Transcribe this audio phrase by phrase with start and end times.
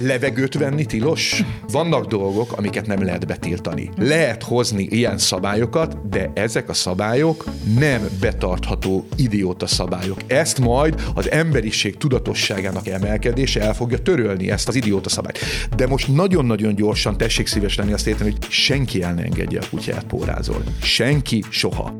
[0.00, 1.42] Levegőt venni tilos?
[1.72, 3.90] Vannak dolgok, amiket nem lehet betiltani.
[3.96, 7.44] Lehet hozni ilyen szabályokat, de ezek a szabályok
[7.78, 10.18] nem betartható idióta szabályok.
[10.26, 15.38] Ezt majd az emberiség tudatosságának emelkedése el fogja törölni ezt az idióta szabályt.
[15.76, 19.68] De most nagyon-nagyon gyorsan tessék szíves lenni azt érteni, hogy senki el ne engedje a
[19.70, 20.74] kutyát pórázolni.
[20.82, 21.96] Senki soha.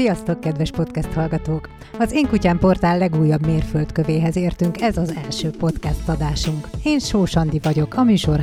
[0.00, 1.68] Sziasztok, kedves podcast hallgatók!
[1.98, 6.68] Az Én Kutyám portál legújabb mérföldkövéhez értünk, ez az első podcast adásunk.
[6.82, 8.40] Én Sós Andi vagyok, a műsor.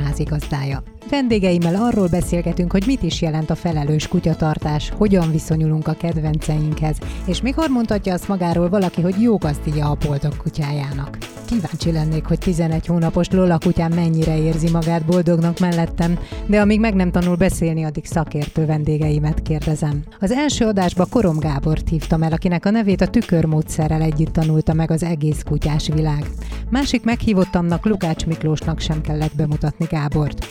[1.10, 7.40] Vendégeimmel arról beszélgetünk, hogy mit is jelent a felelős kutyatartás, hogyan viszonyulunk a kedvenceinkhez, és
[7.40, 11.18] mikor mondhatja azt magáról valaki, hogy jó gazdia a boldog kutyájának.
[11.46, 16.94] Kíváncsi lennék, hogy 11 hónapos Lola kutyám mennyire érzi magát boldognak mellettem, de amíg meg
[16.94, 20.02] nem tanul beszélni, addig szakértő vendégeimet kérdezem.
[20.20, 24.90] Az első adásba Korom Gábort hívtam el, akinek a nevét a tükörmódszerrel együtt tanulta meg
[24.90, 26.26] az egész kutyás világ.
[26.70, 30.46] Másik meghívottamnak Lukács Miklósnak sem kellett bemutatni Gábort.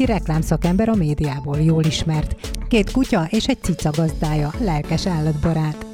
[0.00, 2.50] Miki reklámszakember a médiából jól ismert.
[2.68, 5.86] Két kutya és egy cica gazdája, lelkes állatbarát.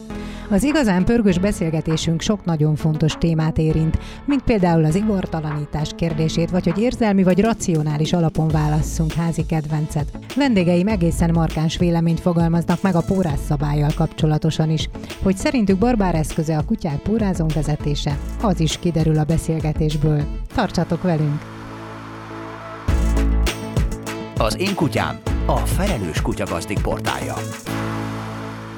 [0.51, 6.65] Az igazán pörgős beszélgetésünk sok nagyon fontos témát érint, mint például az igortalanítás kérdését, vagy
[6.65, 10.19] hogy érzelmi vagy racionális alapon válasszunk házi kedvencet.
[10.37, 14.89] Vendégeim egészen markáns véleményt fogalmaznak meg a pórász szabályjal kapcsolatosan is.
[15.23, 20.23] Hogy szerintük barbár eszköze a kutyák pórázon vezetése, az is kiderül a beszélgetésből.
[20.55, 21.55] Tartsatok velünk!
[24.39, 27.35] Az én kutyám a felelős kutyagazdik portálja.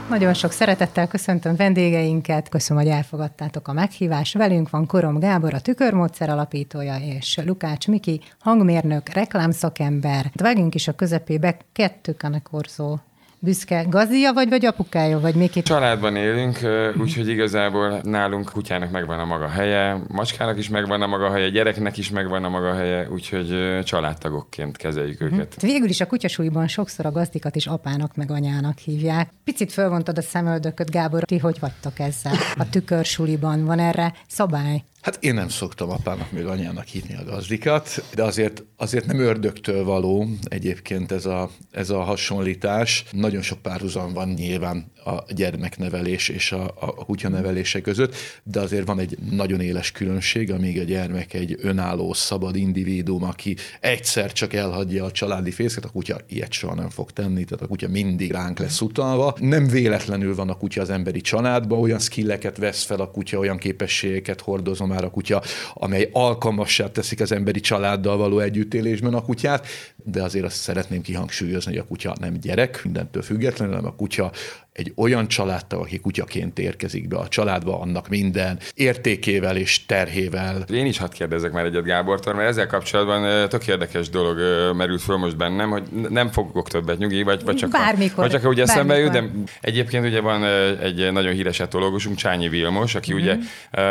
[0.08, 4.34] Nagyon sok szeretettel köszöntöm vendégeinket, köszönöm, hogy elfogadtátok a meghívást.
[4.34, 10.30] Velünk van Korom Gábor, a tükörmódszer alapítója, és Lukács Miki, hangmérnök, reklámszakember.
[10.34, 12.98] Vágjunk is a közepébe, kettő kanekorzó
[13.38, 15.62] büszke gazdia vagy, vagy apukája, vagy Miki?
[15.62, 16.58] Családban élünk,
[17.00, 21.96] úgyhogy igazából nálunk kutyának megvan a maga helye, macskának is megvan a maga helye, gyereknek
[21.96, 25.34] is megvan a maga helye, úgyhogy családtagokként kezeljük mhm.
[25.34, 25.60] őket.
[25.60, 29.30] Végül is a kutyasúlyban sokszor a gazdikat is apának meg anyának hívják.
[29.44, 33.64] Picit fölvontad a szemöldököt, Gábor, ti hogy vagytok ezzel a tükörsuliban?
[33.64, 34.82] Van erre szabály?
[35.00, 39.84] Hát én nem szoktam apának még anyának hívni a gazdikat, de azért, azért nem ördögtől
[39.84, 43.04] való egyébként ez a, ez a hasonlítás.
[43.12, 48.98] Nagyon sok párhuzam van nyilván a gyermeknevelés és a, a kutyanevelése között, de azért van
[48.98, 55.04] egy nagyon éles különbség, amíg a gyermek egy önálló, szabad individuum, aki egyszer csak elhagyja
[55.04, 58.58] a családi fészket, a kutya ilyet soha nem fog tenni, tehát a kutya mindig ránk
[58.58, 59.36] lesz utalva.
[59.40, 63.58] Nem véletlenül van a kutya az emberi családban, olyan skilleket vesz fel a kutya, olyan
[63.58, 65.42] képességeket hordozom már a kutya,
[65.74, 69.66] amely alkalmassá teszik az emberi családdal való együttélésben a kutyát,
[69.96, 74.32] de azért azt szeretném kihangsúlyozni, hogy a kutya nem gyerek, mindentől függetlenül, hanem a kutya
[74.78, 80.64] egy olyan családtag, aki kutyaként érkezik be a családba, annak minden értékével és terhével.
[80.72, 84.36] Én is hadd kérdezek már egyet Gábortól, mert ezzel kapcsolatban tök érdekes dolog
[84.76, 88.46] merült föl most bennem, hogy nem fogok többet nyugi, vagy, vagy csak, bármikor, vagy csak
[88.50, 89.24] úgy eszembe jut, de
[89.60, 90.44] egyébként ugye van
[90.82, 93.22] egy nagyon híres etológusunk, Csányi Vilmos, aki mm-hmm.
[93.22, 93.36] ugye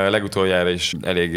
[0.10, 1.32] legutoljára is elég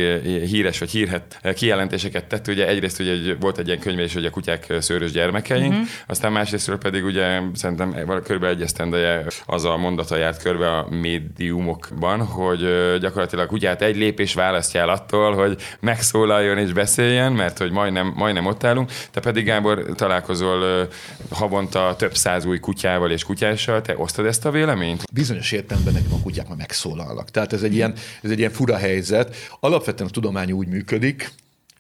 [0.47, 2.49] híres vagy hírhet kijelentéseket tett.
[2.49, 5.83] Ugye egyrészt ugye volt egy ilyen könyv is, hogy a kutyák szőrös gyermekeink, mm-hmm.
[6.07, 7.93] aztán másrésztről pedig ugye szerintem
[8.25, 12.61] körülbelül egy esztendeje az a mondata járt körbe a médiumokban, hogy
[13.01, 18.47] gyakorlatilag kutyát egy lépés választja el attól, hogy megszólaljon és beszéljen, mert hogy majdnem, majdnem
[18.47, 18.91] ott állunk.
[19.11, 20.89] Te pedig, Gábor, találkozol
[21.31, 23.81] havonta több száz új kutyával és kutyással.
[23.81, 25.03] Te osztod ezt a véleményt?
[25.13, 27.31] Bizonyos értelemben nekem a kutyák már megszólalnak.
[27.31, 29.37] Tehát ez egy, ilyen, ez egy ilyen fura helyzet.
[29.61, 31.33] Alapvetően a tudomány úgy működik,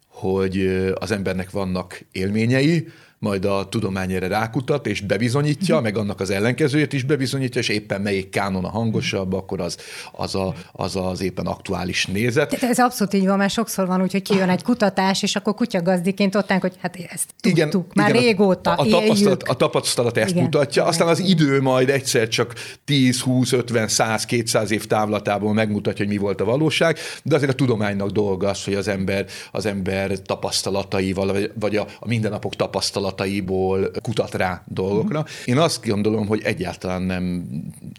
[0.09, 2.89] hogy az embernek vannak élményei,
[3.21, 5.83] majd a tudomány erre rákutat, és bebizonyítja, mm.
[5.83, 9.77] meg annak az ellenkezőjét is bebizonyítja, és éppen melyik kánon a hangosabb, akkor az
[10.13, 12.59] az, a, az, az éppen aktuális nézet.
[12.61, 15.55] De ez abszolút így van, mert sokszor van úgy, hogy kijön egy kutatás, és akkor
[15.55, 20.17] kutyagazdiként ottánk, hogy hát ezt tudtuk, igen, már igen, régóta a, a, tapasztalat, a tapasztalat
[20.17, 24.87] ezt igen, mutatja, aztán az idő majd egyszer csak 10, 20, 50, 100, 200 év
[24.87, 28.89] távlatából megmutatja, hogy mi volt a valóság, de azért a tudománynak dolga az, hogy az
[28.89, 35.25] ember, az ember tapasztalataival, vagy a, a mindennapok tapasztalat tapasztalataiból kutat rá dolgokra.
[35.45, 37.49] Én azt gondolom, hogy egyáltalán nem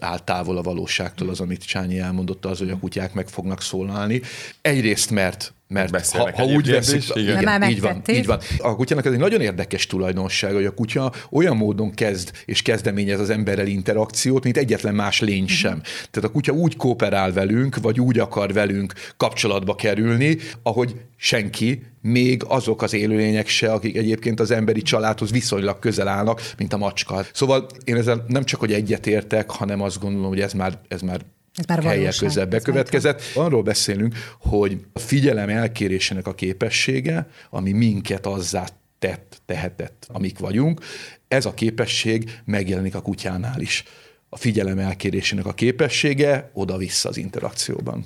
[0.00, 4.20] áll távol a valóságtól az, amit Csányi elmondott, az, hogy a kutyák meg fognak szólalni.
[4.60, 8.38] Egyrészt, mert mert ha, ha úgy veszik, igen, igen, így van, így van.
[8.58, 13.20] A kutyának ez egy nagyon érdekes tulajdonság, hogy a kutya olyan módon kezd és kezdeményez
[13.20, 15.56] az emberrel interakciót, mint egyetlen más lény uh-huh.
[15.56, 15.80] sem.
[16.10, 22.42] Tehát a kutya úgy kooperál velünk, vagy úgy akar velünk kapcsolatba kerülni, ahogy senki, még
[22.46, 27.24] azok az élőlények se, akik egyébként az emberi családhoz viszonylag közel állnak, mint a macska.
[27.32, 31.20] Szóval én ezzel nem csak, hogy egyetértek, hanem azt gondolom, hogy ez már, ez már
[31.54, 33.22] ez már helyek közel bekövetkezett.
[33.34, 38.66] Arról beszélünk, hogy a figyelem elkérésének a képessége, ami minket azzá
[38.98, 40.80] tett, tehetett, amik vagyunk,
[41.28, 43.84] ez a képesség megjelenik a kutyánál is.
[44.28, 48.04] A figyelem elkérésének a képessége oda-vissza az interakcióban.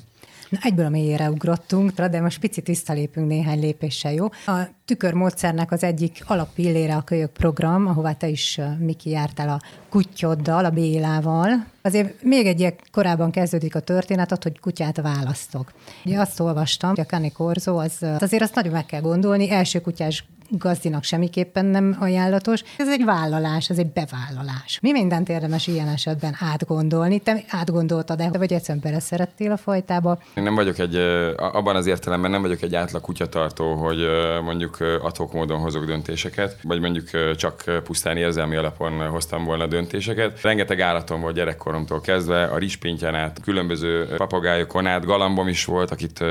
[0.48, 4.26] Na, egyből a mélyére ugrottunk, de most picit visszalépünk néhány lépéssel, jó?
[4.46, 10.64] A tükörmódszernek az egyik alappillére a kölyök program, ahová te is, Miki, jártál a kutyoddal,
[10.64, 11.64] a Bélával.
[11.82, 15.72] Azért még egy korábban kezdődik a történet, hogy kutyát választok.
[16.04, 19.80] Ugye azt olvastam, hogy a Kani Korzo, az, azért azt nagyon meg kell gondolni, első
[19.80, 22.62] kutyás gazdinak semmiképpen nem ajánlatos.
[22.76, 24.78] Ez egy vállalás, ez egy bevállalás.
[24.82, 27.18] Mi mindent érdemes ilyen esetben átgondolni?
[27.18, 30.18] Te átgondoltad-e, vagy egyszerűen beleszerettél a fajtába?
[30.34, 30.96] Én nem vagyok egy,
[31.36, 33.98] abban az értelemben nem vagyok egy átlag kutyatartó, hogy
[34.44, 40.40] mondjuk adhok módon hozok döntéseket, vagy mondjuk csak pusztán érzelmi alapon hoztam volna döntéseket.
[40.42, 46.24] Rengeteg állatom volt gyerekkoromtól kezdve, a rispintján át, különböző papagájokon át, galambom is volt, akit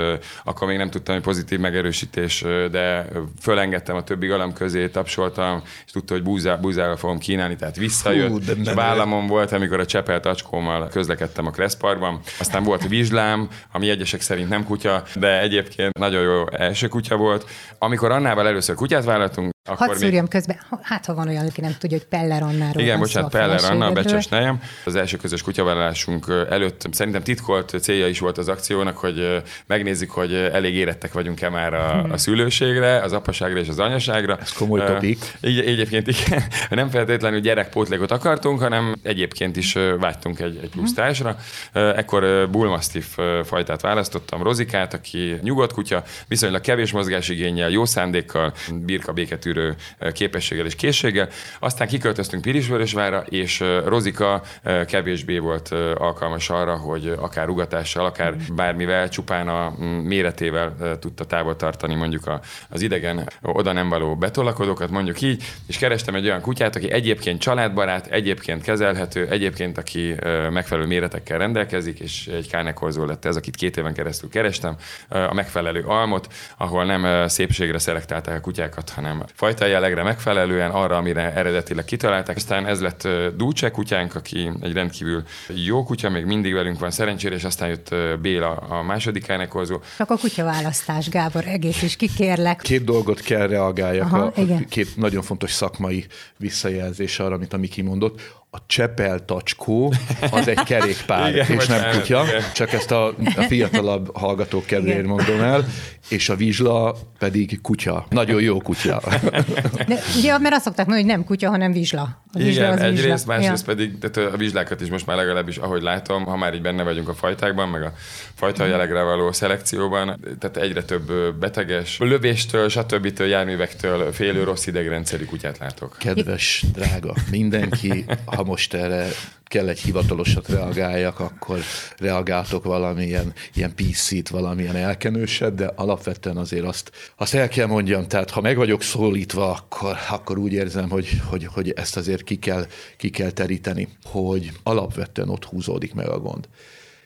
[0.43, 3.07] akkor még nem tudtam, hogy pozitív megerősítés, de
[3.41, 8.29] fölengedtem a többi galamb közé, tapsoltam, és tudta, hogy búzá, búzára fogom kínálni, tehát visszajött.
[8.29, 12.19] Hú, és a vállamon volt, amikor a csepelt acskómmal közlekedtem a Kresszparkban.
[12.39, 17.45] Aztán volt vizslám, ami egyesek szerint nem kutya, de egyébként nagyon jó első kutya volt.
[17.77, 20.29] Amikor Annával először kutyát vállaltunk, akkor Hadd szúrjam még...
[20.29, 23.85] közben, hát ha van olyan, aki nem tudja, hogy Peller Annáról Igen, bocsánat, Peller Anna,
[23.85, 24.61] a becses nejem.
[24.83, 30.33] Az első közös kutyavállalásunk előtt szerintem titkolt célja is volt az akciónak, hogy megnézzük, hogy
[30.33, 32.11] elég érettek vagyunk-e már a, hmm.
[32.11, 34.37] a szülőségre, az apaságra és az anyaságra.
[34.41, 35.37] Ez komoly topik.
[35.41, 40.93] Uh, így, egyébként igen, nem feltétlenül gyerekpótlékot akartunk, hanem egyébként is vágytunk egy, egy plusz
[40.93, 41.37] társra.
[41.73, 49.54] Ekkor Bullmastiff fajtát választottam, Rozikát, aki nyugodt kutya, viszonylag kevés mozgásigényel, jó szándékkal, birka béketűr
[49.55, 49.75] tűrő
[50.13, 51.29] képességgel és készséggel.
[51.59, 54.41] Aztán kiköltöztünk Pirisvörösvára, és Rozika
[54.87, 59.73] kevésbé volt alkalmas arra, hogy akár rugatással, akár bármivel, csupán a
[60.03, 66.15] méretével tudta távol tartani mondjuk az idegen, oda nem való betolakodókat, mondjuk így, és kerestem
[66.15, 70.15] egy olyan kutyát, aki egyébként családbarát, egyébként kezelhető, egyébként aki
[70.49, 74.75] megfelelő méretekkel rendelkezik, és egy kánekorzó lett ez, akit két éven keresztül kerestem,
[75.09, 81.33] a megfelelő almot, ahol nem szépségre szelektálták a kutyákat, hanem fajta jellegre megfelelően, arra, amire
[81.33, 82.35] eredetileg kitalálták.
[82.35, 87.35] Aztán ez lett Dulce kutyánk, aki egy rendkívül jó kutya, még mindig velünk van szerencsére,
[87.35, 89.79] és aztán jött Béla a második elnekozó.
[89.97, 92.59] Csak a kutyaválasztás, Gábor, egész is kikérlek.
[92.61, 94.65] Két dolgot kell reagáljak, Aha, a, igen.
[94.69, 96.05] két nagyon fontos szakmai
[96.37, 98.21] visszajelzés arra, amit a Miki mondott
[98.55, 99.93] a Csepel tacskó
[100.31, 102.41] az egy kerékpár, igen, és nem kutya, igen.
[102.53, 105.65] csak ezt a, a fiatalabb hallgatók kedvéért mondom el,
[106.09, 108.05] és a vizsla pedig kutya.
[108.09, 109.01] Nagyon jó kutya.
[109.87, 112.01] De, ugye, mert azt szokták mondani, hogy nem kutya, hanem vizsla.
[112.33, 113.35] A vizsla Igen, az egyrészt, vizsla.
[113.37, 113.73] másrészt ja.
[113.73, 117.09] pedig tehát a vizslákat is most már legalábbis, ahogy látom, ha már így benne vagyunk
[117.09, 117.93] a fajtákban, meg a
[118.35, 123.19] fajta jellegre való szelekcióban, tehát egyre több beteges, lövéstől, stb.
[123.19, 125.95] járművektől félő rossz idegrendszerű kutyát látok.
[125.99, 129.07] Kedves, drága mindenki, ha most erre
[129.43, 131.59] kell egy hivatalosat reagáljak, akkor
[131.97, 138.29] reagáltok valamilyen ilyen PC-t, valamilyen elkenőset, de alapvetően azért azt, azt el kell mondjam, tehát
[138.29, 142.65] ha meg vagyok szólítva, akkor, akkor úgy érzem, hogy, hogy, hogy ezt azért ki kell,
[142.97, 146.47] ki kell teríteni, hogy alapvetően ott húzódik meg a gond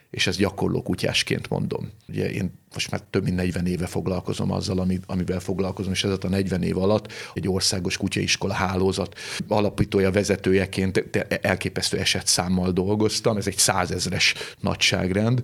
[0.09, 1.91] és ezt gyakorló kutyásként mondom.
[2.07, 6.27] Ugye én most már több mint 40 éve foglalkozom azzal, amivel foglalkozom, és ez a
[6.27, 11.05] 40 év alatt egy országos kutyaiskola hálózat alapítója, vezetőjeként
[11.41, 15.41] elképesztő esetszámmal dolgoztam, ez egy százezres nagyságrend,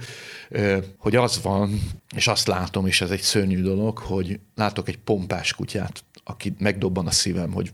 [0.97, 1.81] hogy az van,
[2.15, 7.07] és azt látom, és ez egy szörnyű dolog, hogy látok egy pompás kutyát, aki megdobban
[7.07, 7.71] a szívem, hogy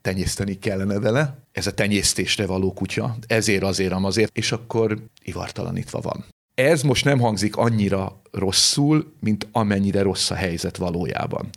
[0.00, 6.24] tenyészteni kellene vele, ez a tenyésztésre való kutya, ezért, azért, azért, és akkor ivartalanítva van.
[6.54, 11.50] Ez most nem hangzik annyira rosszul, mint amennyire rossz a helyzet valójában.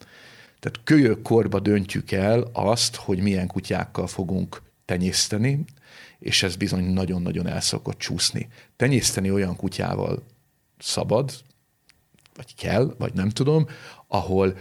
[0.60, 5.64] Tehát kölyök korba döntjük el azt, hogy milyen kutyákkal fogunk tenyészteni,
[6.20, 8.48] és ez bizony nagyon-nagyon el szokott csúszni.
[8.76, 10.24] Tenyészteni olyan kutyával
[10.80, 11.32] szabad,
[12.36, 13.68] vagy kell, vagy nem tudom,
[14.08, 14.58] ahol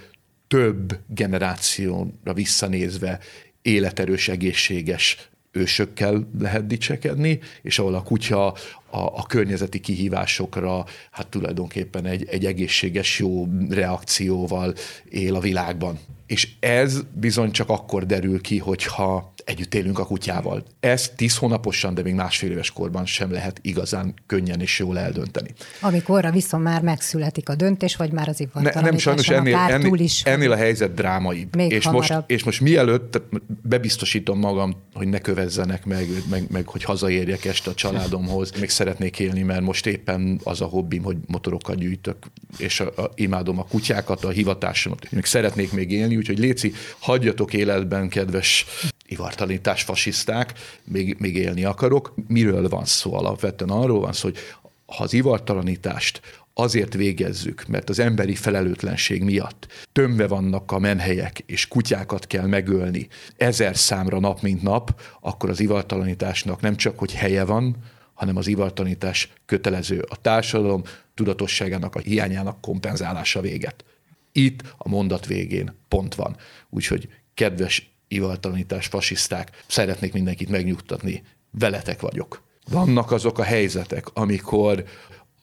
[0.48, 3.20] több generációra visszanézve
[3.62, 8.56] életerős, egészséges ősökkel lehet dicsekedni, és ahol a kutya a,
[8.90, 14.74] a környezeti kihívásokra hát tulajdonképpen egy, egy egészséges, jó reakcióval
[15.08, 15.98] él a világban.
[16.26, 20.64] És ez bizony csak akkor derül ki, hogyha együtt élünk a kutyával.
[20.80, 25.50] Ez tíz hónaposan, de még másfél éves korban sem lehet igazán könnyen és jól eldönteni.
[25.80, 30.22] Amikorra viszont már megszületik a döntés, vagy már az ne, Nem, sajnos ennél, ennél, is
[30.22, 31.56] ennél a helyzet drámaibb.
[31.56, 33.22] Még és, most, és most mielőtt
[33.62, 39.18] bebiztosítom magam, hogy ne kövezzenek meg, meg, meg hogy hazaérjek este a családomhoz, még szeretnék
[39.18, 42.16] élni, mert most éppen az a hobbim, hogy motorokat gyűjtök,
[42.58, 45.10] és a, a, imádom a kutyákat, a hivatásomat.
[45.10, 48.66] Még szeretnék még élni, úgyhogy Léci, hagyjatok életben, kedves
[49.12, 50.52] ivartalanítás fasiszták,
[50.84, 52.14] még, még élni akarok.
[52.28, 53.70] Miről van szó alapvetően?
[53.70, 54.38] Arról van szó, hogy
[54.86, 56.20] ha az ivartalanítást
[56.54, 63.08] azért végezzük, mert az emberi felelőtlenség miatt tömve vannak a menhelyek, és kutyákat kell megölni
[63.36, 67.76] ezer számra nap mint nap, akkor az ivartalanításnak nem csak, hogy helye van,
[68.14, 70.04] hanem az ivartalanítás kötelező.
[70.08, 70.82] A társadalom
[71.14, 73.84] tudatosságának, a hiányának kompenzálása véget.
[74.32, 76.36] Itt a mondat végén pont van.
[76.70, 82.42] Úgyhogy kedves ivaltalanítás, fasiszták, szeretnék mindenkit megnyugtatni, veletek vagyok.
[82.70, 84.84] Vannak azok a helyzetek, amikor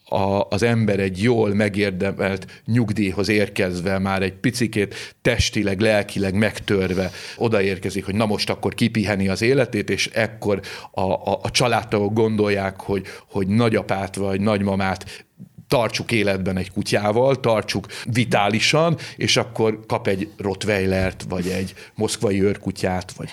[0.09, 8.05] a, az ember egy jól megérdemelt nyugdíjhoz érkezve, már egy picikét testileg, lelkileg megtörve odaérkezik,
[8.05, 10.61] hogy na most akkor kipiheni az életét, és ekkor
[10.91, 15.25] a, a, a családtagok gondolják, hogy, hogy nagyapát vagy nagymamát
[15.69, 23.11] tartsuk életben egy kutyával, tartsuk vitálisan, és akkor kap egy rottweilert, vagy egy moszkvai őrkutyát,
[23.11, 23.29] vagy,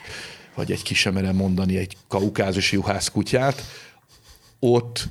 [0.55, 3.62] vagy egy kisemerem mondani, egy kaukázusi juhász kutyát,
[4.59, 5.09] ott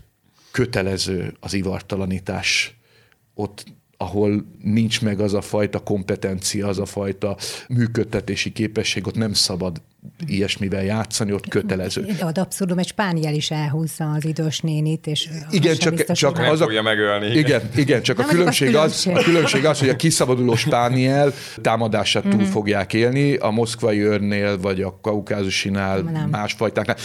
[0.52, 2.78] kötelező az ivartalanítás.
[3.34, 3.66] Ott
[3.98, 9.82] ahol nincs meg az a fajta kompetencia, az a fajta működtetési képesség, ott nem szabad
[10.28, 12.06] ilyesmivel játszani, ott kötelező.
[12.22, 16.62] Ad abszurdum, egy spániel is elhúzza az idős nénit, és igen, csak, biztos, csak az
[16.62, 17.38] a, megölni.
[17.38, 19.16] Igen, igen csak Nem a különbség, az, különbség.
[19.16, 22.52] a különbség az, hogy a kiszabaduló spániel támadását túl mm-hmm.
[22.52, 26.30] fogják élni, a moszkvai őrnél, vagy a kaukázusinál, Nem.
[26.30, 26.98] más fajtáknál.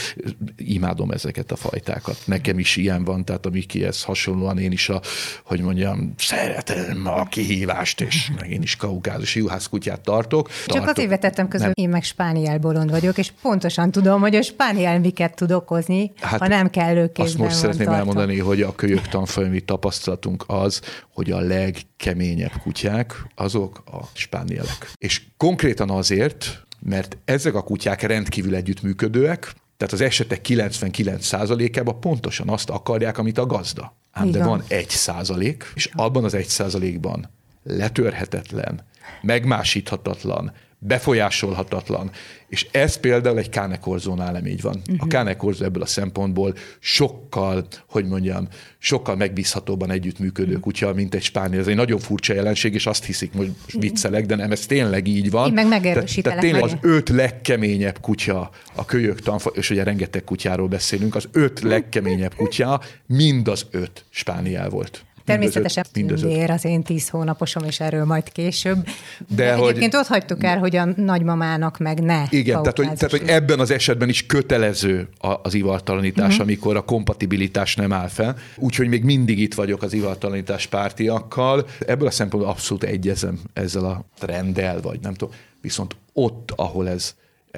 [0.57, 2.17] Imádom ezeket a fajtákat.
[2.25, 5.01] Nekem is ilyen van, tehát a Mikihez hasonlóan én is a,
[5.45, 10.49] hogy mondjam, szeretem a kihívást, és én is kaukázusi juhászkutyát tartok.
[10.49, 10.89] Csak tartok.
[10.89, 15.35] azért vetettem közül, én meg spániel bolond vagyok, és pontosan tudom, hogy a spániel miket
[15.35, 18.01] tud okozni, hát ha nem kellő kézben Azt most szeretném tartva.
[18.01, 20.81] elmondani, hogy a kölyök tanfolyami tapasztalatunk az,
[21.13, 24.93] hogy a legkeményebb kutyák azok a spánielek.
[24.99, 32.71] És konkrétan azért, mert ezek a kutyák rendkívül együttműködőek, tehát az esetek 99%-ában pontosan azt
[32.71, 33.97] akarják, amit a gazda.
[34.13, 34.41] Ám Igen.
[34.41, 37.31] de van egy százalék, és abban az egy százalékban
[37.63, 38.85] letörhetetlen,
[39.23, 42.11] megmásíthatatlan, befolyásolhatatlan.
[42.49, 44.77] És ez például egy Kánekorzónál nem így van.
[44.77, 44.95] Uh-huh.
[44.99, 45.09] A mhm.
[45.09, 50.63] Kánekorzó ebből a szempontból sokkal, hogy mondjam, sokkal megbízhatóban együttműködő uh-huh.
[50.63, 51.61] kutya, mint egy spániel.
[51.61, 55.31] Ez egy nagyon furcsa jelenség, és azt hiszik, hogy viccelek, de nem, ez tényleg így
[55.31, 55.47] van.
[55.47, 56.39] Én meg megerősítelek.
[56.39, 61.29] Tehát tényleg az öt legkeményebb kutya a kölyök tanfa, és ugye rengeteg kutyáról beszélünk, az
[61.33, 65.05] öt legkeményebb kutya, mind az öt spániel volt.
[65.31, 66.53] Természetesen mindössze.
[66.53, 68.85] az én tíz hónaposom, és erről majd később.
[69.29, 72.23] De, De hogy, egyébként ott hagytuk el, hogy a nagymamának meg ne.
[72.31, 75.09] Igen, tehát hogy, tehát hogy ebben az esetben is kötelező
[75.43, 76.43] az ivartalanítás, uh-huh.
[76.43, 78.37] amikor a kompatibilitás nem áll fel.
[78.57, 81.67] Úgyhogy még mindig itt vagyok az ivartalanítás pártiakkal.
[81.87, 85.35] Ebből a szempontból abszolút egyezem ezzel a trenddel, vagy nem tudom.
[85.61, 87.15] Viszont ott, ahol ez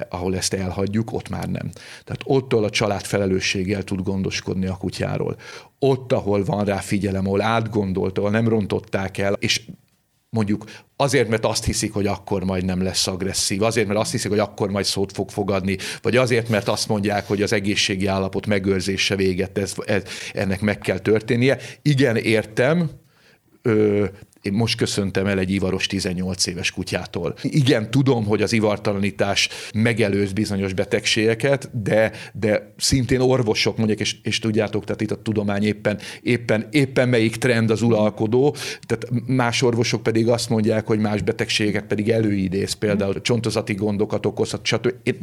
[0.09, 1.71] ahol ezt elhagyjuk, ott már nem.
[2.03, 5.35] Tehát ott, ahol a család felelősséggel tud gondoskodni a kutyáról,
[5.79, 9.61] ott, ahol van rá figyelem, ahol átgondolt, ahol nem rontották el, és
[10.29, 14.29] mondjuk azért, mert azt hiszik, hogy akkor majd nem lesz agresszív, azért, mert azt hiszik,
[14.29, 18.45] hogy akkor majd szót fog fogadni, vagy azért, mert azt mondják, hogy az egészségi állapot
[18.45, 21.57] megőrzése véget, ez, ez, ennek meg kell történnie.
[21.81, 22.89] Igen, értem,
[23.61, 24.05] ö,
[24.43, 27.35] én most köszöntem el egy ivaros 18 éves kutyától.
[27.41, 34.39] Igen, tudom, hogy az ivartalanítás megelőz bizonyos betegségeket, de, de szintén orvosok mondják, és, és
[34.39, 40.03] tudjátok, tehát itt a tudomány éppen, éppen, éppen melyik trend az uralkodó, tehát más orvosok
[40.03, 44.93] pedig azt mondják, hogy más betegségeket pedig előidéz, például csontozati gondokat okozhat, stb.
[45.03, 45.17] Én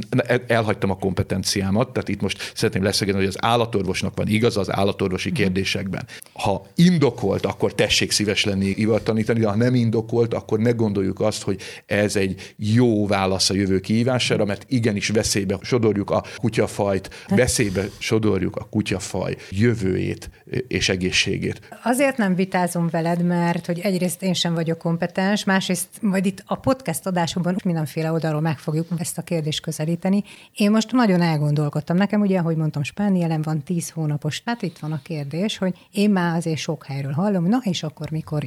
[0.47, 5.33] elhagytam a kompetenciámat, tehát itt most szeretném leszögezni, hogy az állatorvosnak van igaz az állatorvosi
[5.33, 6.07] kérdésekben.
[6.33, 11.21] Ha indokolt, akkor tessék szíves lenni ivartalanítás, tanítani, de ha nem indokolt, akkor ne gondoljuk
[11.21, 17.11] azt, hogy ez egy jó válasz a jövő kihívására, mert igenis veszélybe sodorjuk a kutyafajt,
[17.29, 20.31] veszélybe sodorjuk a kutyafaj jövőjét
[20.69, 21.61] és egészségét.
[21.83, 26.57] Azért nem vitázom veled, mert hogy egyrészt én sem vagyok kompetens, másrészt majd itt a
[26.57, 30.25] podcast adásokban mindenféle oldalról meg fogjuk ezt a kérdést közelíteni.
[30.57, 31.97] Én most nagyon elgondolkodtam.
[31.97, 36.11] Nekem ugye, ahogy mondtam, Spánielen van 10 hónapos, tehát itt van a kérdés, hogy én
[36.11, 38.43] már azért sok helyről hallom, na és akkor mikor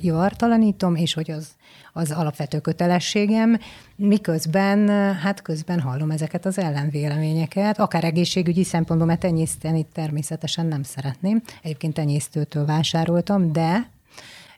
[0.53, 1.47] javartalanítom, és hogy az,
[1.93, 3.59] az alapvető kötelességem,
[3.95, 11.41] miközben, hát közben hallom ezeket az ellenvéleményeket, akár egészségügyi szempontból, mert tenyészteni természetesen nem szeretném.
[11.61, 13.89] Egyébként tenyésztőtől vásároltam, de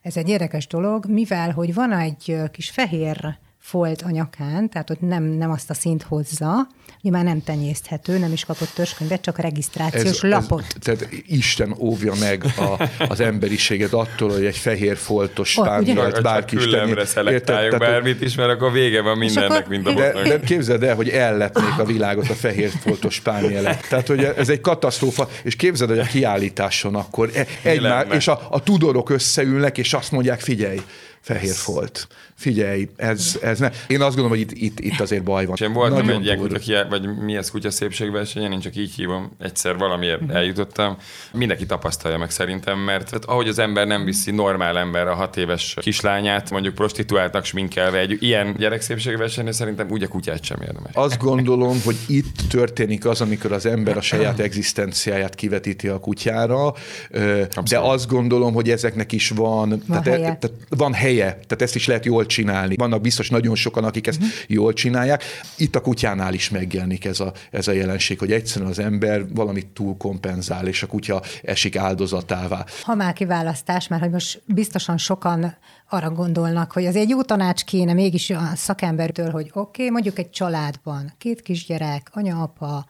[0.02, 5.02] ez egy érdekes dolog, mivel hogy van egy kis fehér folt a nyakán, tehát ott
[5.02, 6.68] nem, nem azt a szint hozza,
[7.02, 10.64] mi már nem tenyészthető, nem is kapott törzskönyvet, csak a regisztrációs ez, lapot.
[10.68, 16.56] Ez, tehát Isten óvja meg a, az emberiséget attól, hogy egy fehér foltos spánielt bárki
[16.56, 20.84] is küllemre szelektáljuk bármit is, mert akkor vége van mindennek, mint a de, de képzeld
[20.84, 23.88] el, hogy ellepnék a világot a fehér foltos spánielek.
[23.88, 28.48] Tehát, hogy ez egy katasztrófa, és képzeld, hogy a kiállításon akkor e, egymár, és a,
[28.50, 30.82] a tudorok összeülnek, és azt mondják, figyelj,
[31.26, 32.08] fehér folt.
[32.36, 33.70] Figyelj, ez, ez ne.
[33.88, 35.56] Én azt gondolom, hogy itt, itt, itt azért baj van.
[35.56, 39.32] És én voltam egy ilyen kutya, vagy mi ez kutya szépségversenyen, én csak így hívom,
[39.40, 40.38] egyszer valamiért uh-huh.
[40.38, 40.98] eljutottam.
[41.34, 45.38] Mindenki tapasztalja meg szerintem, mert hát, ahogy az ember nem viszi normál ember a hat
[45.38, 50.92] éves kislányát, mondjuk prostituáltnak sminkelve egy ilyen gyerekszépségversenyen, szerintem úgy a kutyát sem érdemes.
[50.94, 56.66] Azt gondolom, hogy itt történik az, amikor az ember a saját egzisztenciáját kivetíti a kutyára,
[56.68, 57.70] Abszolút.
[57.70, 60.38] de azt gondolom, hogy ezeknek is van, van tehát, helye.
[60.40, 62.76] tehát van helye helye, tehát ezt is lehet jól csinálni.
[62.76, 64.36] Vannak biztos nagyon sokan, akik ezt uh-huh.
[64.48, 65.24] jól csinálják.
[65.58, 69.68] Itt a kutyánál is megjelenik ez a, ez a jelenség, hogy egyszerűen az ember valamit
[69.68, 72.66] túl kompenzál, és a kutya esik áldozatává.
[72.82, 75.58] Ha már kiválasztás, mert hogy most biztosan sokan
[75.90, 80.20] arra gondolnak, hogy az egy jó tanács kéne mégis a szakembertől, hogy oké, okay, mondjuk
[80.20, 82.86] egy családban, két kisgyerek, anya, apa,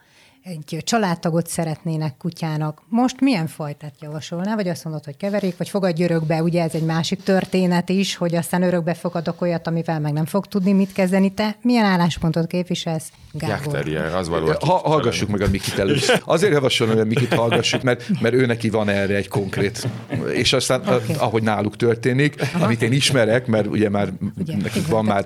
[0.45, 4.55] egy családtagot szeretnének kutyának, most milyen fajtát javasolná?
[4.55, 8.35] Vagy azt mondod, hogy keverék, vagy fogadj örökbe, ugye ez egy másik történet is, hogy
[8.35, 11.33] aztán örökbe fogadok olyat, amivel meg nem fog tudni mit kezdeni.
[11.33, 13.87] Te milyen álláspontot képviselsz, Gábor?
[14.15, 14.51] az való.
[14.59, 16.21] Ha, hallgassuk meg a Mikit először.
[16.25, 19.87] Azért javasolom, hogy a Mikit hallgassuk, mert, mert ő neki van erre egy konkrét,
[20.33, 21.15] és aztán okay.
[21.17, 22.65] ahogy náluk történik, Aha.
[22.65, 25.25] amit én ismerek, mert ugye már ugye, nekik van már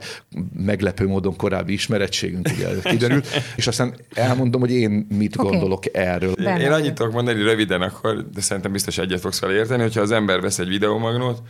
[0.53, 5.51] meglepő módon korábbi ismerettségünk, ugye kiderült, és aztán elmondom, hogy én mit okay.
[5.51, 6.31] gondolok erről.
[6.31, 10.01] Én, én annyit tudok mondani röviden akkor, de szerintem biztos egyet fogsz vele érteni, hogyha
[10.01, 11.41] az ember vesz egy videomagnót,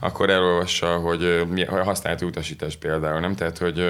[0.00, 3.34] akkor elolvassa, hogy mi használati utasítás például, nem?
[3.34, 3.84] Tehát, hogy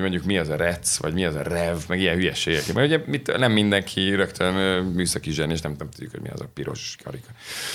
[0.00, 2.72] hogy mondjuk mi az a rec, vagy mi az a rev, meg ilyen hülyeségek.
[2.74, 6.40] Mert ugye mit, nem mindenki rögtön műszaki zsen, és nem, nem tudjuk, hogy mi az
[6.40, 7.28] a piros karika.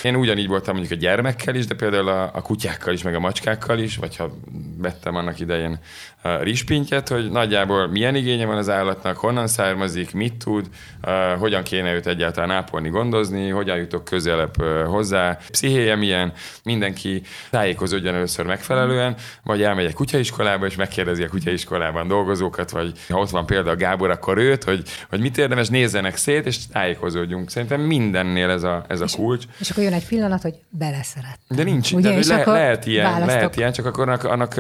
[0.03, 3.19] Én ugyanígy voltam mondjuk a gyermekkel is, de például a, a kutyákkal is, meg a
[3.19, 4.37] macskákkal is, vagy ha
[4.77, 5.79] vettem annak idején
[6.21, 10.69] a rispintyet, hogy nagyjából milyen igénye van az állatnak, honnan származik, mit tud,
[11.03, 16.33] uh, hogyan kéne őt egyáltalán ápolni, gondozni, hogyan jutok közelebb hozzá, pszichéje milyen,
[16.63, 23.19] mindenki tájékozódjon először megfelelően, vagy elmegy egy kutyaiskolába, és megkérdezi a kutyaiskolában dolgozókat, vagy ha
[23.19, 27.49] ott van például Gábor, akkor őt, hogy, hogy mit érdemes, nézzenek szét, és tájékozódjunk.
[27.49, 29.43] Szerintem mindennél ez a, ez a és, kulcs.
[29.59, 31.39] És akkor jön egy pillanat, hogy beleszeret.
[31.47, 33.35] De nincs, Ugye, de le, lehet, ilyen, választok.
[33.35, 34.57] lehet ilyen, csak akkor annak, annak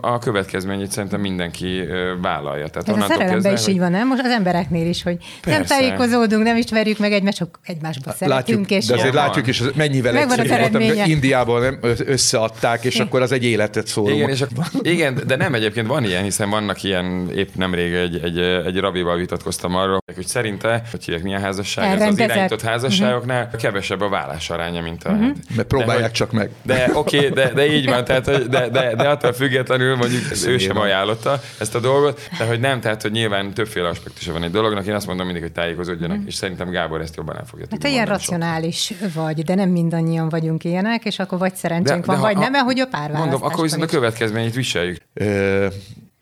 [0.00, 1.84] a következményét szerintem mindenki
[2.22, 2.68] vállalja.
[2.68, 3.72] Tehát ez a szerelemben is hogy...
[3.72, 4.06] így van, nem?
[4.06, 5.58] Most az embereknél is, hogy Persze.
[5.58, 8.70] nem tájékozódunk, nem ismerjük meg egymást, csak egymásba szeretünk.
[8.70, 13.44] És de azért látjuk is, mennyivel egyszerűbb volt, Indiában nem összeadták, és akkor az egy
[13.44, 14.10] életet szól.
[14.10, 14.46] Igen, és a,
[14.82, 19.16] igen, de nem egyébként van ilyen, hiszen vannak ilyen, épp nemrég egy, egy, egy rabival
[19.16, 23.60] vitatkoztam arról, hogy szerinte, hogy hívják milyen házasság, ez az irányított házasságoknál uh-huh.
[23.60, 25.10] kevesebb a vállás aránya, mint a...
[25.10, 25.36] Uh-huh.
[25.56, 26.50] Mert próbálják de, csak meg.
[26.62, 30.22] De oké, okay, de, de így van, tehát, hogy de, de, de attól függetlenül mondjuk
[30.46, 34.42] ő sem ajánlotta ezt a dolgot, de hogy nem, tehát hogy nyilván többféle aspektusa van
[34.42, 36.28] egy dolognak, én azt mondom mindig, hogy tájékozódjanak, uh-huh.
[36.28, 37.84] és szerintem Gábor ezt jobban el fogja tudni.
[37.84, 39.08] Hát ilyen racionális sokkal.
[39.14, 42.48] vagy, de nem mindannyian vagyunk ilyenek, és akkor vagy szerencsénk de, van, de vagy ha,
[42.48, 44.98] nem, hogy a pár Mondom, akkor viszont a következményét viseljük.
[45.14, 45.66] Ö,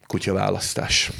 [0.09, 1.11] kutyaválasztás.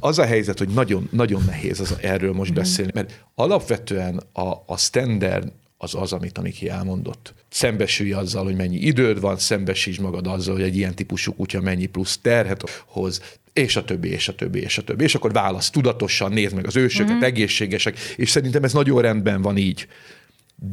[0.00, 2.54] Az a helyzet, hogy nagyon, nagyon nehéz az, erről most mm.
[2.54, 7.34] beszélni, mert alapvetően a, a standard az az, amit Amiki elmondott.
[7.48, 11.86] Szembesülj azzal, hogy mennyi időd van, szembesíts magad azzal, hogy egy ilyen típusú kutya mennyi
[11.86, 13.20] plusz terhet hoz,
[13.52, 15.04] és a többi, és a többi, és a többi.
[15.04, 17.22] És akkor válasz tudatosan, nézd meg az ősöket, mm.
[17.22, 19.88] egészségesek, és szerintem ez nagyon rendben van így.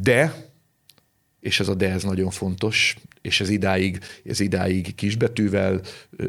[0.00, 0.52] De
[1.44, 5.80] és ez a de ez nagyon fontos, és ez idáig, ez idáig kisbetűvel,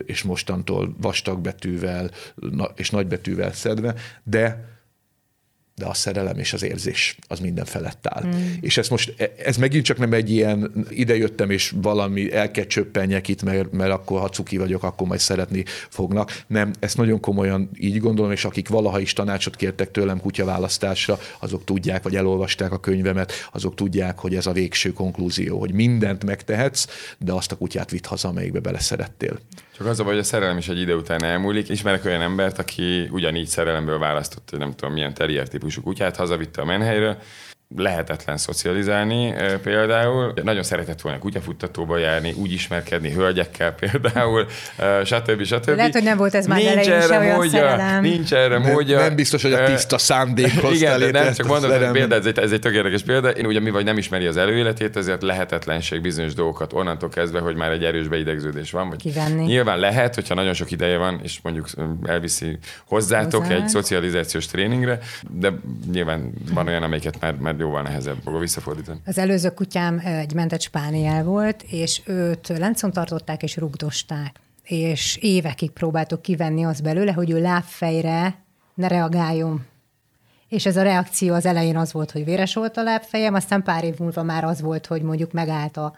[0.05, 2.11] és mostantól vastagbetűvel
[2.75, 4.74] és nagybetűvel szedve, de
[5.75, 8.25] de a szerelem és az érzés az minden felett áll.
[8.25, 8.53] Mm.
[8.59, 13.27] És ez most, ez megint csak nem egy ilyen idejöttem, és valami el kell csöppenjek
[13.27, 16.43] itt, mert, mert akkor ha cuki vagyok, akkor majd szeretni fognak.
[16.47, 21.63] Nem, ezt nagyon komolyan így gondolom, és akik valaha is tanácsot kértek tőlem kutyaválasztásra, azok
[21.63, 26.87] tudják, vagy elolvasták a könyvemet, azok tudják, hogy ez a végső konklúzió, hogy mindent megtehetsz,
[27.17, 29.39] de azt a kutyát vitt haza, amelyikbe beleszerettél.
[29.77, 31.69] Csak az a baj, hogy a szerelem is egy idő után elmúlik.
[31.69, 36.65] Ismerek olyan embert, aki ugyanígy szerelemből választott, nem tudom milyen terrier típusú kutyát, hazavitte a
[36.65, 37.17] menhelyről,
[37.77, 40.33] lehetetlen szocializálni például.
[40.43, 44.45] Nagyon szeretett volna kutyafuttatóba járni, úgy ismerkedni hölgyekkel például,
[45.03, 45.43] stb.
[45.43, 45.75] stb.
[45.75, 48.01] Lehet, hogy nem volt ez már nincs erre erre módja, szerelem.
[48.01, 48.99] nincs erre Nem, módja.
[48.99, 52.39] nem biztos, hogy a tiszta szándékhoz Igen, de nem, csak mondom, hogy példa, ez egy,
[52.39, 53.29] ez egy tök érdekes példa.
[53.29, 57.55] Én ugye mi vagy nem ismeri az előéletét, ezért lehetetlenség bizonyos dolgokat onnantól kezdve, hogy
[57.55, 58.89] már egy erős beidegződés van.
[58.89, 59.45] Vagy Kivenni.
[59.45, 61.67] Nyilván lehet, hogyha nagyon sok ideje van, és mondjuk
[62.05, 63.55] elviszi hozzátok Hozzá.
[63.55, 64.99] egy szocializációs tréningre,
[65.29, 65.53] de
[65.91, 68.99] nyilván van olyan, amelyiket már, már jóval nehezebb fogom visszafordítani.
[69.05, 74.39] Az előző kutyám egy mentett spániel volt, és őt láncon tartották és rugdosták.
[74.63, 78.35] És évekig próbáltuk kivenni azt belőle, hogy ő lábfejre
[78.73, 79.65] ne reagáljon.
[80.47, 83.83] És ez a reakció az elején az volt, hogy véres volt a lábfejem, aztán pár
[83.83, 85.95] év múlva már az volt, hogy mondjuk megállt a,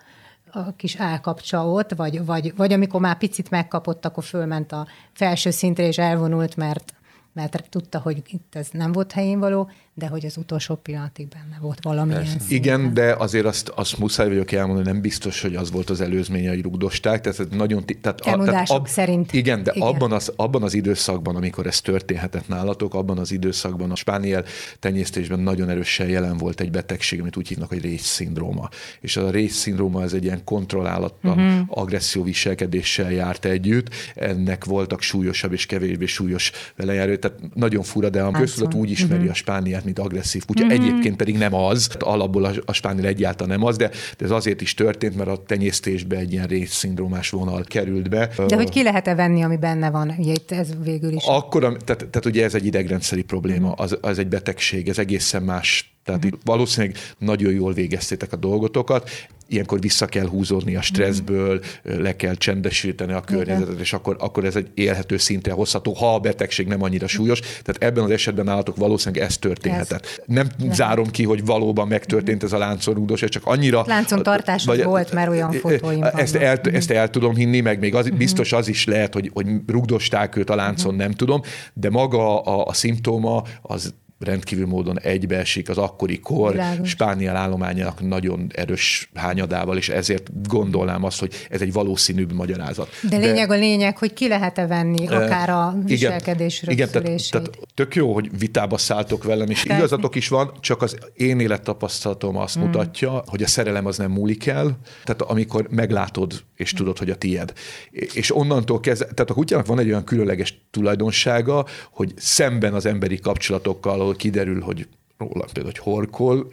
[0.52, 5.50] a kis állkapcsa ott, vagy, vagy, vagy amikor már picit megkapott, akkor fölment a felső
[5.50, 6.96] szintre, és elvonult, mert
[7.38, 11.58] mert tudta, hogy itt ez nem volt helyén való, de hogy az utolsó pillanatig benne
[11.62, 12.40] volt valamilyen Persze.
[12.40, 12.58] szinten.
[12.58, 16.50] Igen, de azért azt, azt muszáj vagyok elmondani, nem biztos, hogy az volt az előzménye,
[16.50, 17.22] hogy rugdosták.
[17.22, 19.34] Tehát ez nagyon, ti- tehát, Elmondások szerint.
[19.34, 19.88] Igen, de Igen.
[19.88, 24.44] Abban, az, abban az időszakban, amikor ez történhetett nálatok, abban az időszakban a spániel
[24.80, 28.70] tenyésztésben nagyon erősen jelen volt egy betegség, amit úgy hívnak, hogy rész-szindróma.
[29.02, 31.60] És a rész-szindróma ez egy ilyen kontrollálatlan, uh-huh.
[31.68, 33.90] agresszió viselkedéssel járt együtt.
[34.16, 37.18] Ennek voltak súlyosabb és kevésbé súlyos velejárő.
[37.18, 39.32] Tehát nagyon fura, de a köztudat úgy ismeri uh-huh.
[39.32, 40.64] a spániát, mint agresszív kutya.
[40.64, 40.80] Uh-huh.
[40.80, 41.90] Egyébként pedig nem az.
[42.00, 46.18] Alapból a, a spániel egyáltalán nem az, de, ez azért is történt, mert a tenyésztésbe
[46.18, 48.30] egy ilyen rész-szindrómás vonal került be.
[48.48, 50.16] De hogy ki lehet-e venni, ami benne van?
[50.18, 51.24] Ugye itt ez végül is.
[51.26, 55.97] Akkor, tehát, tehát ugye ez egy idegrendszeri probléma, az, az egy betegség, ez egészen más.
[56.08, 59.10] Tehát itt valószínűleg nagyon jól végeztétek a dolgotokat,
[59.48, 64.56] ilyenkor vissza kell húzódni a stresszből, le kell csendesíteni a környezetet, és akkor, akkor ez
[64.56, 67.40] egy élhető szintre hozható, ha a betegség nem annyira súlyos.
[67.40, 70.22] Tehát ebben az esetben állatok valószínűleg ez történhetett.
[70.26, 73.84] Nem zárom ki, hogy valóban megtörtént ez a láncorúdos, ez csak annyira...
[73.88, 76.66] Láncontartás az volt, mert olyan fotóim ezt vannak.
[76.66, 80.36] el, ezt el tudom hinni, meg még az, biztos az is lehet, hogy, hogy rugdosták
[80.36, 81.42] őt a láncon, nem tudom,
[81.74, 86.90] de maga a, a szimptóma az rendkívül módon egybeesik az akkori kor Világos.
[86.90, 92.90] spániel állományának nagyon erős hányadával, és ezért gondolnám azt, hogy ez egy valószínűbb magyarázat.
[93.10, 97.32] De lényeg a lényeg, hogy ki lehet-e venni akár a Igen, viselkedés igen tehát, rögzülését.
[97.32, 101.40] tehát tök jó, hogy vitába szálltok velem, és Tehát- igazatok is van, csak az én
[101.40, 102.64] élettapasztalatom azt Hmm.
[102.66, 107.16] mutatja, hogy a szerelem az nem múlik el, tehát amikor meglátod, és tudod, hogy a
[107.16, 107.54] tied.
[107.92, 113.20] És onnantól kezdve, tehát a kutyának van egy olyan különleges tulajdonsága, hogy szemben az emberi
[113.20, 116.50] kapcsolatokkal, ahol kiderül, hogy róla például, hogy horkol,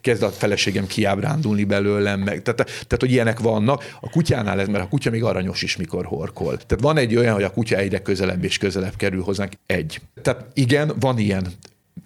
[0.00, 3.96] kezd a feleségem kiábrándulni belőlem, meg, tehát, tehát, hogy ilyenek vannak.
[4.00, 6.56] A kutyánál ez, mert a kutya még aranyos is, mikor horkol.
[6.56, 9.52] Tehát van egy olyan, hogy a kutya egyre közelebb és közelebb kerül hozzánk.
[9.66, 10.00] Egy.
[10.22, 11.46] Tehát igen, van ilyen.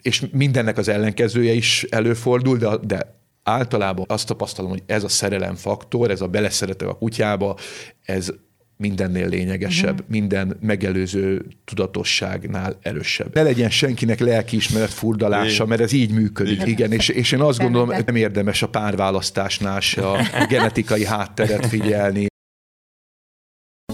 [0.02, 6.10] És mindennek az ellenkezője is előfordul, de, de általában azt tapasztalom, hogy ez a szerelemfaktor,
[6.10, 7.56] ez a beleszeretek a kutyába,
[8.02, 8.32] ez
[8.76, 10.08] mindennél lényegesebb, uh-huh.
[10.08, 13.34] minden megelőző tudatosságnál erősebb.
[13.34, 16.54] Ne legyen senkinek lelkiismeret furdalása, mert ez így működik.
[16.54, 21.66] Igen, Igen és, és én azt gondolom, nem érdemes a párválasztásnál se a genetikai hátteret
[21.66, 22.26] figyelni.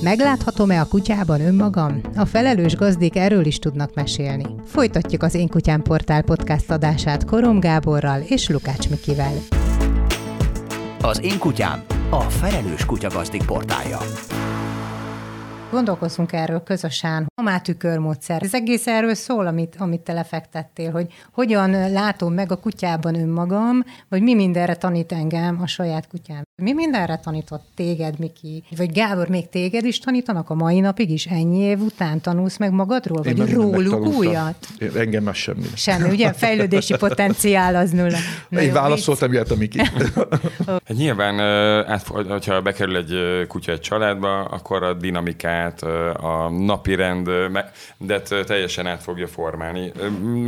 [0.00, 2.00] Megláthatom-e a kutyában önmagam?
[2.16, 4.46] A felelős gazdik erről is tudnak mesélni.
[4.66, 9.32] Folytatjuk az Én Kutyám Portál podcast adását Korom Gáborral és Lukács Mikivel.
[11.00, 13.98] Az én kutyám, a felelős kutyagazdik portálja.
[15.72, 17.26] Gondolkozzunk erről közösen.
[17.34, 18.42] A mátükörmódszer.
[18.42, 23.84] Ez egész erről szól, amit, amit te lefektettél, hogy hogyan látom meg a kutyában önmagam,
[24.08, 26.42] vagy mi mindenre tanít engem a saját kutyám.
[26.62, 28.64] Mi mindenre tanított téged, Miki?
[28.76, 31.26] Vagy Gábor, még téged is tanítanak a mai napig is?
[31.26, 33.24] Ennyi év után tanulsz meg magadról?
[33.24, 34.66] Én Vagy róluk újat?
[34.78, 35.64] Én- Engem már semmi.
[35.74, 36.32] Semmi, ugye?
[36.42, 38.18] Fejlődési potenciál az nulla.
[38.48, 39.78] Na Én jó, válaszoltam ilyet, Miki.
[40.66, 41.40] Hát nyilván,
[41.86, 48.44] át, hogyha bekerül egy kutya egy családba, akkor a dinamikát, ö, a napi rendet ö,
[48.44, 49.92] teljesen át fogja formálni.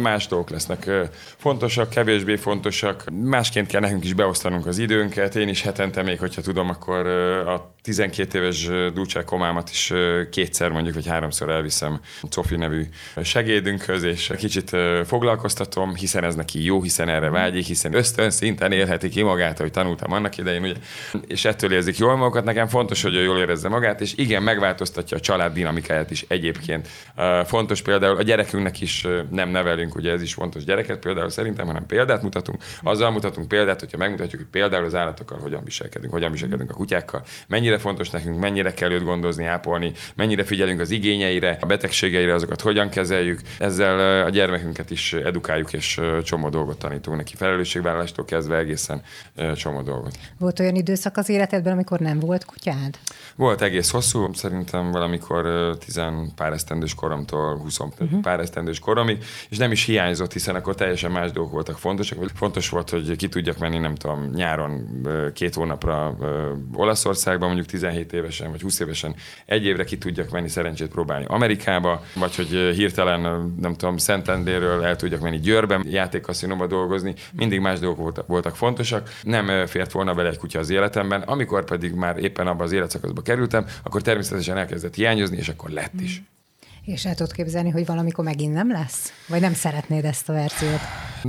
[0.03, 0.91] Más dolgok lesznek
[1.37, 3.05] fontosak, kevésbé fontosak.
[3.13, 5.37] Másként kell nekünk is beosztanunk az időnket.
[5.37, 7.07] Én is hetente még, hogyha tudom, akkor
[7.47, 9.93] a 12 éves Dulce komámat is
[10.31, 12.83] kétszer mondjuk, vagy háromszor elviszem Cofi nevű
[13.23, 19.09] segédünkhöz, és kicsit foglalkoztatom, hiszen ez neki jó, hiszen erre vágyik, hiszen ösztön szinten élheti
[19.09, 20.75] ki magát, hogy tanultam annak idején, ugye,
[21.27, 22.45] és ettől érzik jól magukat.
[22.45, 26.89] Nekem fontos, hogy ő jól érezze magát, és igen, megváltoztatja a család dinamikáját is egyébként.
[27.45, 31.87] Fontos például a gyerekünknek is nem nevelünk, ugye ez is fontos gyereket például szerintem, hanem
[31.87, 32.63] példát mutatunk.
[32.83, 37.25] Azzal mutatunk példát, hogyha megmutatjuk, hogy például az állatokkal hogyan viselkedünk, hogyan viselkedünk a kutyákkal,
[37.47, 42.61] mennyire fontos nekünk, mennyire kell őt gondozni, ápolni, mennyire figyelünk az igényeire, a betegségeire, azokat
[42.61, 43.41] hogyan kezeljük.
[43.59, 49.03] Ezzel a gyermekünket is edukáljuk, és csomó dolgot tanítunk neki, felelősségvállalástól kezdve egészen
[49.55, 50.19] csomó dolgot.
[50.39, 52.99] Volt olyan időszak az életedben, amikor nem volt kutyád?
[53.37, 58.21] Volt egész hosszú, szerintem valamikor tizen pár esztendős koromtól 20 uh-huh.
[58.21, 62.19] pár esztendős koromig, és nem is hiányzott, hiszen akkor teljesen más dolgok voltak fontosak.
[62.35, 65.03] Fontos volt, hogy ki tudjak menni, nem tudom, nyáron
[65.35, 66.17] két hónapra
[66.75, 69.15] Olaszországba, mondjuk 17 évesen vagy 20 évesen
[69.47, 73.21] egy évre ki tudjak menni, szerencsét próbálni Amerikába, vagy hogy hirtelen,
[73.61, 77.15] nem tudom, Szentendéről el tudjak menni Győrbe, játékkaszinóba dolgozni.
[77.33, 79.11] Mindig más dolgok voltak, fontosak.
[79.23, 81.21] Nem fért volna bele egy kutya az életemben.
[81.21, 86.01] Amikor pedig már éppen abban az életszakaszba kerültem, akkor természetesen elkezdett hiányozni, és akkor lett
[86.01, 86.23] is.
[86.85, 89.13] És el tudod képzelni, hogy valamikor megint nem lesz?
[89.29, 90.81] Vagy nem szeretnéd ezt a verziót?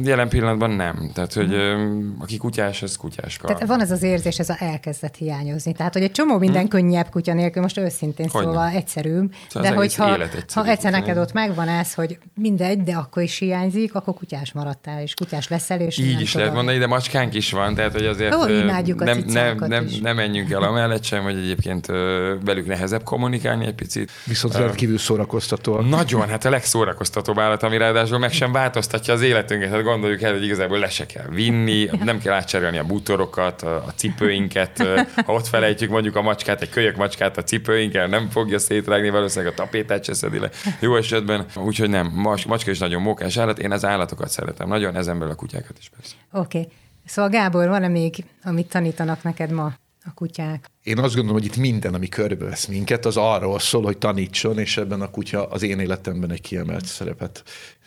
[0.04, 1.12] Jelen pillanatban nem.
[1.13, 2.15] Tehát, hogy hmm.
[2.20, 3.48] aki kutyás, az kutyáska.
[3.48, 5.74] Tehát van ez az érzés, ez a elkezdett hiányozni.
[5.74, 6.70] Tehát, hogy egy csomó minden hmm.
[6.70, 8.76] könnyebb kutya nélkül, most őszintén hogy szóval nem.
[8.76, 9.34] egyszerűbb.
[9.50, 10.18] Szóval de hogyha
[10.54, 15.02] ha egyszer neked ott megvan ez, hogy mindegy, de akkor is hiányzik, akkor kutyás maradtál,
[15.02, 16.41] és kutyás leszel, és Így is tudom.
[16.41, 20.15] lehet mondani, de macskánk is van, tehát, hogy azért Ó, imádjuk nem, nem, nem, nem,
[20.15, 21.86] menjünk el amellett sem, hogy egyébként
[22.46, 24.12] velük nehezebb kommunikálni egy picit.
[24.26, 25.45] Viszont rendkívül szórakoztató.
[25.90, 29.70] Nagyon, hát a legszórakoztatóbb állat, ami ráadásul meg sem változtatja az életünket.
[29.70, 33.94] Hát gondoljuk el, hogy igazából le se kell vinni, nem kell átcserélni a bútorokat, a
[33.96, 34.88] cipőinket.
[35.26, 39.54] Ha ott felejtjük mondjuk a macskát, egy kölyök macskát a cipőinkkel, nem fogja szétrágni, valószínűleg
[39.54, 40.50] a tapétát se szedi le.
[40.80, 42.12] Jó esetben, úgyhogy nem.
[42.48, 44.68] Macska is nagyon mókás állat, én az állatokat szeretem.
[44.68, 46.16] Nagyon ezen belül a kutyákat is persze.
[46.32, 46.60] Oké.
[46.60, 46.72] Okay.
[47.06, 49.74] Szóval Gábor, van-e még, amit tanítanak neked ma?
[50.06, 50.70] A kutyák.
[50.84, 54.78] Én azt gondolom, hogy itt minden, ami körbevesz minket, az arról szól, hogy tanítson, és
[54.78, 57.44] ebben a kutya az én életemben egy kiemelt szerepet,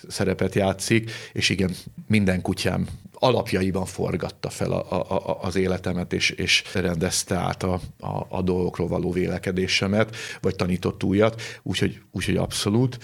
[0.09, 1.75] szerepet játszik, és igen,
[2.07, 8.27] minden kutyám alapjaiban forgatta fel a, a, az életemet, és, és rendezte át a, a,
[8.29, 12.99] a dolgokról való vélekedésemet, vagy tanított újat, úgyhogy, úgyhogy abszolút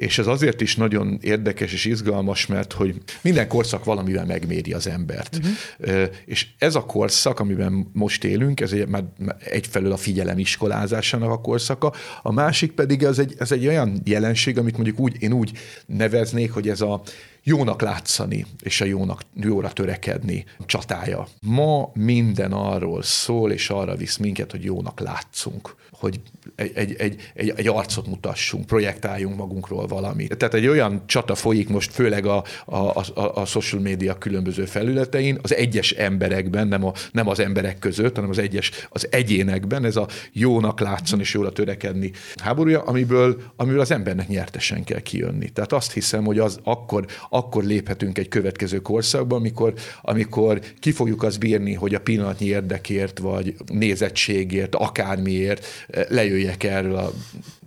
[0.00, 4.86] és ez azért is nagyon érdekes és izgalmas, mert hogy minden korszak valamivel megméri az
[4.86, 5.40] embert.
[5.78, 6.08] Uh-huh.
[6.24, 9.04] És ez a korszak, amiben most élünk, ez egy, már
[9.44, 14.58] egyfelől a figyelem iskolázásának a korszaka, a másik pedig ez egy, ez egy olyan jelenség,
[14.58, 15.52] amit mondjuk úgy, én úgy
[15.86, 17.02] neveznék, hogy ez a
[17.42, 21.28] jónak látszani, és a jónak, jóra törekedni csatája.
[21.40, 26.20] Ma minden arról szól, és arra visz minket, hogy jónak látszunk hogy
[26.54, 30.36] egy, egy, egy, egy, egy arcot mutassunk, projektáljunk magunkról valamit.
[30.36, 33.02] Tehát egy olyan csata folyik most, főleg a, a, a,
[33.34, 38.30] a social media különböző felületein, az egyes emberekben, nem, a, nem az emberek között, hanem
[38.30, 42.10] az egyes, az egyénekben, ez a jónak látszon és jóra törekedni
[42.42, 45.48] háborúja, amiből, amiből az embernek nyertesen kell kijönni.
[45.48, 51.22] Tehát azt hiszem, hogy az akkor, akkor léphetünk egy következő korszakba, amikor, amikor ki fogjuk
[51.22, 55.66] azt bírni, hogy a pillanatnyi érdekért, vagy nézettségért, akármiért
[56.08, 57.12] lejöjjek erről a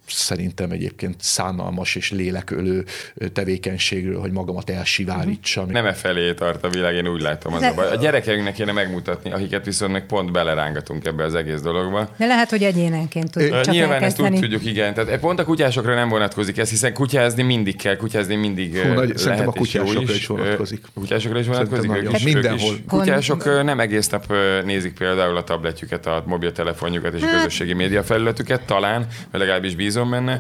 [0.08, 2.86] szerintem egyébként szánalmas és lélekölő
[3.34, 5.70] tevékenységről, hogy magamat elsivárítsam.
[5.70, 7.54] Nem e felé tart a világ, én úgy látom.
[7.54, 7.68] Az De...
[7.68, 7.90] a, baj.
[7.92, 12.10] a gyerekeinknek kéne megmutatni, akiket viszont meg pont belerángatunk ebbe az egész dologba.
[12.18, 14.28] De lehet, hogy egyénenként tudjuk csak Nyilván elkezdeni.
[14.28, 14.94] ezt úgy tudjuk, igen.
[14.94, 19.18] Tehát pont a kutyásokra nem vonatkozik ez, hiszen kutyázni mindig kell, kutyázni mindig Hú, nagy,
[19.18, 20.86] Szerintem a kutyásokra is, is vonatkozik.
[20.94, 21.92] Kutyásokra is vonatkozik?
[21.96, 22.72] Ők is, mindenhol.
[22.72, 22.84] Ők is.
[22.88, 24.34] Kutyások nem egész nap
[24.66, 29.76] nézik például a tabletjüket, a mobiltelefonjukat és a hát- közösségi média felületüket, talán, vagy legalábbis
[29.94, 30.34] bízom benne.
[30.34, 30.40] Eh,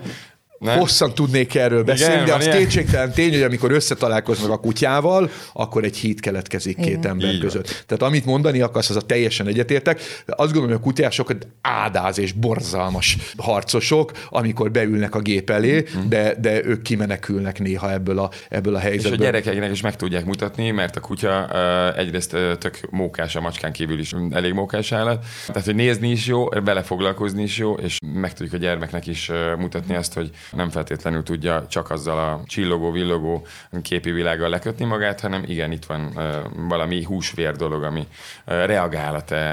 [0.63, 0.79] Nem?
[0.79, 5.83] Hosszan tudnék erről beszélni, Igen, de az kétségtelen tény, hogy amikor összetalálkoznak a kutyával, akkor
[5.83, 6.89] egy híd keletkezik Igen.
[6.89, 7.39] két ember Igen.
[7.39, 7.83] között.
[7.85, 9.99] Tehát amit mondani akarsz, az a teljesen egyetértek.
[10.25, 16.09] Azt gondolom, hogy a kutyások ádáz és borzalmas harcosok, amikor beülnek a gép elé, mm.
[16.09, 19.13] de, de ők kimenekülnek néha ebből a, ebből a helyzetből.
[19.13, 23.35] És a gyerekeknek is meg tudják mutatni, mert a kutya uh, egyrészt uh, tök mókás,
[23.35, 25.25] a macskán kívül is elég mókás állat.
[25.47, 29.35] Tehát, hogy nézni is jó, belefoglalkozni is jó, és meg tudjuk a gyermeknek is uh,
[29.57, 33.47] mutatni azt, hogy nem feltétlenül tudja csak azzal a csillogó, villogó
[33.81, 36.19] képi világgal lekötni magát, hanem igen, itt van
[36.67, 38.07] valami húsvér dolog, ami
[38.45, 39.51] reagál a te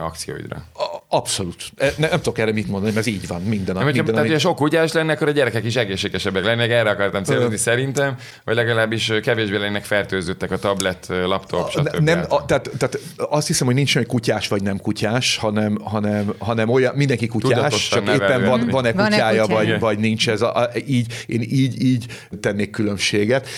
[0.00, 0.64] akcióidra.
[1.08, 1.72] Abszolút.
[1.76, 3.84] E, nem, nem tudok erre mit mondani, mert ez így van minden nap.
[3.84, 4.38] Minden, tehát, amit...
[4.38, 9.12] sok kutyás lenne, akkor a gyerekek is egészségesebbek lennének, erre akartam célozni szerintem, vagy legalábbis
[9.22, 11.96] kevésbé lennének fertőzöttek a tablet, laptop, stb.
[11.96, 16.34] Nem, a, tehát, tehát, azt hiszem, hogy nincs olyan kutyás vagy nem kutyás, hanem, hanem,
[16.38, 19.70] hanem olyan, mindenki kutyás, Tudatosan csak éppen van, van-e Van-e kutyája, kutyája?
[19.70, 20.42] vagy, vagy nincs ez.
[20.42, 22.06] A, a, így, én így, így
[22.40, 23.48] tennék különbséget.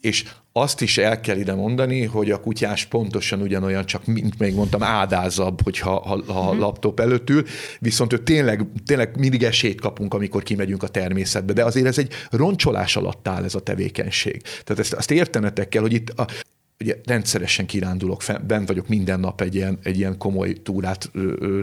[0.00, 4.54] És azt is el kell ide mondani, hogy a kutyás pontosan ugyanolyan, csak mint még
[4.54, 6.60] mondtam, ádázabb, hogyha ha, ha Mhm.
[6.60, 7.44] laptop előtt ül,
[7.78, 12.12] viszont ő tényleg, tényleg mindig esélyt kapunk, amikor kimegyünk a természetbe, de azért ez egy
[12.30, 14.42] roncsolás alatt áll ez a tevékenység.
[14.42, 16.26] Tehát ezt, azt értenetek kell, hogy itt a,
[16.80, 21.10] ugye rendszeresen kirándulok, bent vagyok minden nap egy ilyen, egy ilyen komoly túrát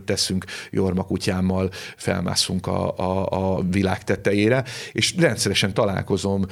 [0.05, 6.45] teszünk Jorma kutyámmal, felmászunk a, a, a világ tetejére, és rendszeresen találkozom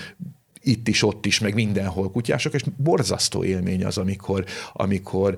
[0.64, 5.36] itt is, ott is, meg mindenhol kutyások, és borzasztó élmény az, amikor, amikor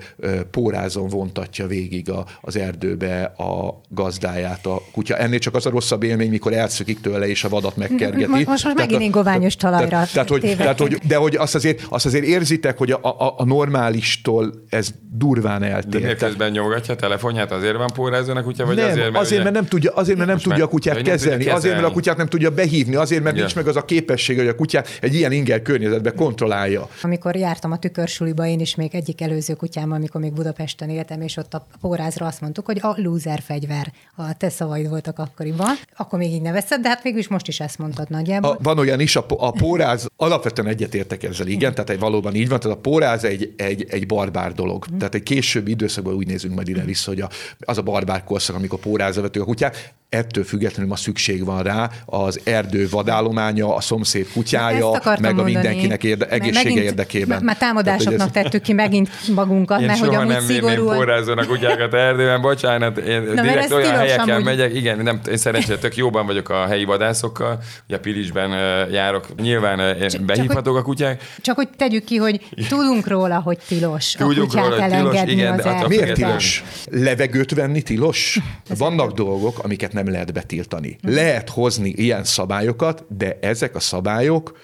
[0.51, 5.17] pórázon vontatja végig a, az erdőbe a gazdáját a kutya.
[5.17, 8.25] Ennél csak az a rosszabb élmény, mikor elszökik tőle, és a vadat megkergeti.
[8.31, 11.55] Most- most Tehát megint a- ingoványos talajra Tehát, tehát, hogy, tehát, hogy, de hogy azt
[11.55, 16.01] azért, azt azért érzitek, hogy a, a, a normálistól ez durván De eltér.
[16.01, 19.17] miért Tehát- közben nyomogatja a telefonját, azért van pórázón a kutya, vagy nem, azért, mert,
[19.25, 21.63] azért, mert nem tudja, azért, mert nem Most tudja a kutyát tudja kezelni, azért, mert
[21.65, 21.93] a kezelni.
[21.93, 23.41] kutyát nem tudja behívni, azért, mert Ja.
[23.41, 26.89] nincs meg az a képesség, hogy a kutyát egy ilyen inger környezetben kontrollálja.
[27.01, 31.37] Amikor jártam a tükörsuliba, én is még egyik előző kutyámmal, amikor még Budapesten éltem, és
[31.37, 33.93] ott a pórázra azt mondtuk, hogy a loser fegyver.
[34.15, 35.75] A te szavaid voltak akkoriban.
[35.97, 38.51] Akkor még így nevezted, de hát végülis most is ezt mondtad nagyjából.
[38.51, 42.49] A, van olyan is, a, a póráz, alapvetően egyetértek ezzel, igen, tehát egy, valóban így
[42.49, 44.85] van, tehát a póráz egy, egy, egy barbár dolog.
[44.97, 48.55] Tehát egy későbbi időszakban úgy nézünk majd ide vissza, hogy a, az a barbár korszak,
[48.55, 53.81] amikor pórázra vettük a kutyát, ettől függetlenül ma szükség van rá az erdő vadállománya, a
[53.81, 55.53] szomszéd kutyája, akartam meg a mondani.
[55.65, 57.43] mindenkinek érde, egészsége megint- érdekében.
[57.43, 60.97] Már támadásoknak Tehát, hogy tettük ki megint magunkat, Én mert hogy soha amúgy nem szigorúan...
[60.97, 64.43] pórázón a kutyákat erdőben, bocsánat, én mert direkt ez olyan tilos helyeken amúgy.
[64.43, 68.49] megyek, igen, nem, én szerencsére tök jóban vagyok a helyi vadászokkal, ugye Pilisben
[68.91, 72.39] járok, nyilván Csak- behívhatók a kutyák, Csak hogy tegyük ki, hogy
[72.69, 75.87] tudunk róla, hogy tilos Tudjuk a kutyát róla, hogy tilos, igen, de az.
[75.87, 76.63] Miért tilos?
[76.91, 78.39] Levegőt venni tilos?
[78.77, 80.97] Vannak dolgok, amiket nem lehet betiltani.
[81.01, 84.57] Lehet hozni ilyen szabályokat, de ezek a szabályok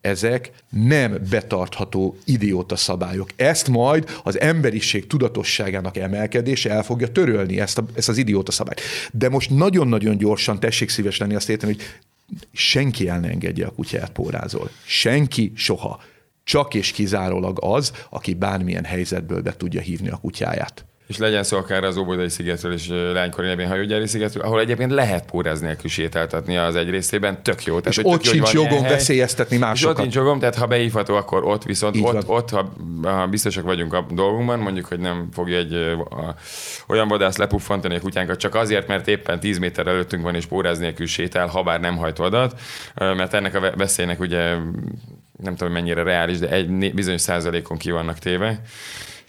[0.00, 3.30] ezek nem betartható idióta szabályok.
[3.36, 8.80] Ezt majd az emberiség tudatosságának emelkedése el fogja törölni ezt, a, ezt az idióta szabályt.
[9.12, 11.82] De most nagyon-nagyon gyorsan tessék szíves lenni azt érteni, hogy
[12.52, 14.70] senki el ne engedje a kutyát pórázol.
[14.84, 16.02] Senki soha.
[16.44, 20.84] Csak és kizárólag az, aki bármilyen helyzetből be tudja hívni a kutyáját.
[21.10, 25.24] És legyen szó akár az Óbodai szigetről és Lánykori nevén hajógyári szigetről, ahol egyébként lehet
[25.24, 27.80] póráz nélkül sétáltatni az egy részében, tök jó.
[27.80, 28.92] Tehát, És ott tök jó, sincs ilyen jogom hely.
[28.92, 29.96] veszélyeztetni És ott másokat.
[29.96, 32.36] nincs jogom, tehát ha beívható, akkor ott, viszont Így ott, van.
[32.36, 36.34] ott ha, ha biztosak vagyunk a dolgunkban, mondjuk, hogy nem fogja egy a,
[36.88, 40.78] olyan vadász lepuffantani a kutyánkat csak azért, mert éppen 10 méter előttünk van és póráz
[40.78, 42.60] nélkül sétál, ha bár nem hajt vadat,
[42.94, 44.54] mert ennek a ve- veszélynek ugye
[45.42, 48.60] nem tudom mennyire reális, de egy bizonyos százalékon ki vannak téve.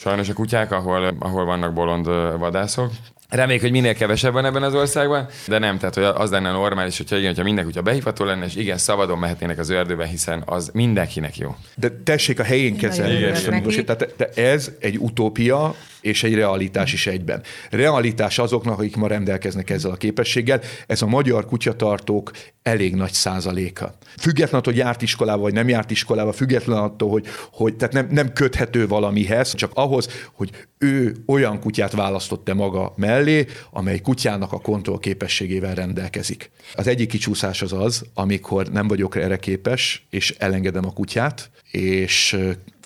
[0.02, 2.06] Sajnos a kutyák, ahol, ahol vannak bolond
[2.40, 2.92] vadászok.
[3.30, 6.98] Reméljük, hogy minél kevesebb van ebben az országban, de nem, tehát hogy az lenne normális,
[6.98, 10.70] hogyha igen, hogyha minden kutya behívható lenne, és igen, szabadon mehetnének az erdőbe, hiszen az
[10.74, 11.56] mindenkinek jó.
[11.76, 13.50] De tessék a helyén kezelni a neki.
[13.50, 13.86] tudósít.
[13.86, 17.44] Tehát de ez egy utópia és egy realitás is egyben.
[17.70, 22.32] Realitás azoknak, akik ma rendelkeznek ezzel a képességgel, ez a magyar kutyatartók
[22.64, 23.98] elég nagy százaléka.
[24.18, 28.08] Független attól, hogy járt iskolába, vagy nem járt iskolába, független attól, hogy, hogy tehát nem,
[28.12, 34.60] nem köthető valamihez, csak ahhoz, hogy ő olyan kutyát választotta maga mellé, amely kutyának a
[34.60, 36.52] kontrollképességével rendelkezik.
[36.76, 42.38] Az egyik kicsúszás az az, amikor nem vagyok erre képes, és elengedem a kutyát, és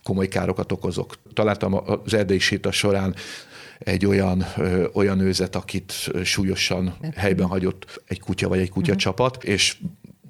[0.06, 1.16] komoly károkat okozok.
[1.34, 3.16] Találtam az erdei séta során
[3.80, 5.92] egy olyan, ö, olyan őzet, akit
[6.24, 9.78] súlyosan helyben hagyott egy kutya vagy egy kutyacsapat, és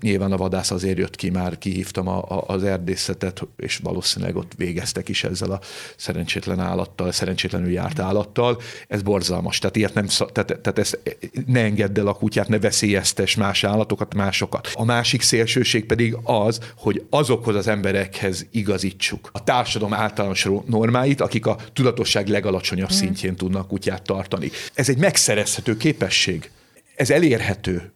[0.01, 4.51] nyilván a vadász azért jött ki, már kihívtam a, a, az erdészetet, és valószínűleg ott
[4.57, 5.59] végeztek is ezzel a
[5.95, 8.61] szerencsétlen állattal, szerencsétlenül járt állattal.
[8.87, 9.59] Ez borzalmas.
[9.59, 10.99] Tehát ilyet nem, tehát, tehát ezt
[11.45, 14.71] ne engedd el a kutyát, ne veszélyeztes más állatokat, másokat.
[14.73, 21.45] A másik szélsőség pedig az, hogy azokhoz az emberekhez igazítsuk a társadalom általános normáit, akik
[21.45, 24.51] a tudatosság legalacsonyabb szintjén tudnak kutyát tartani.
[24.73, 26.49] Ez egy megszerezhető képesség.
[26.95, 27.94] Ez elérhető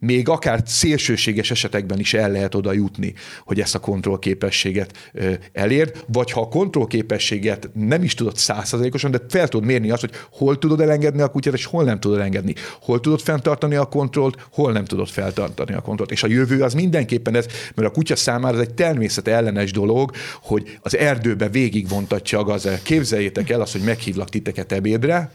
[0.00, 5.10] még akár szélsőséges esetekben is el lehet oda jutni, hogy ezt a kontrollképességet
[5.52, 10.12] elérd, vagy ha a kontrollképességet nem is tudod százszerzalékosan, de fel tudod mérni azt, hogy
[10.30, 12.54] hol tudod elengedni a kutyát, és hol nem tudod elengedni.
[12.80, 16.10] Hol tudod fenntartani a kontrollt, hol nem tudod feltartani a kontrollt.
[16.10, 20.10] És a jövő az mindenképpen ez, mert a kutya számára ez egy természet ellenes dolog,
[20.42, 22.78] hogy az erdőbe végigvontatja a gazel.
[22.82, 25.32] Képzeljétek el azt, hogy meghívlak titeket ebédre,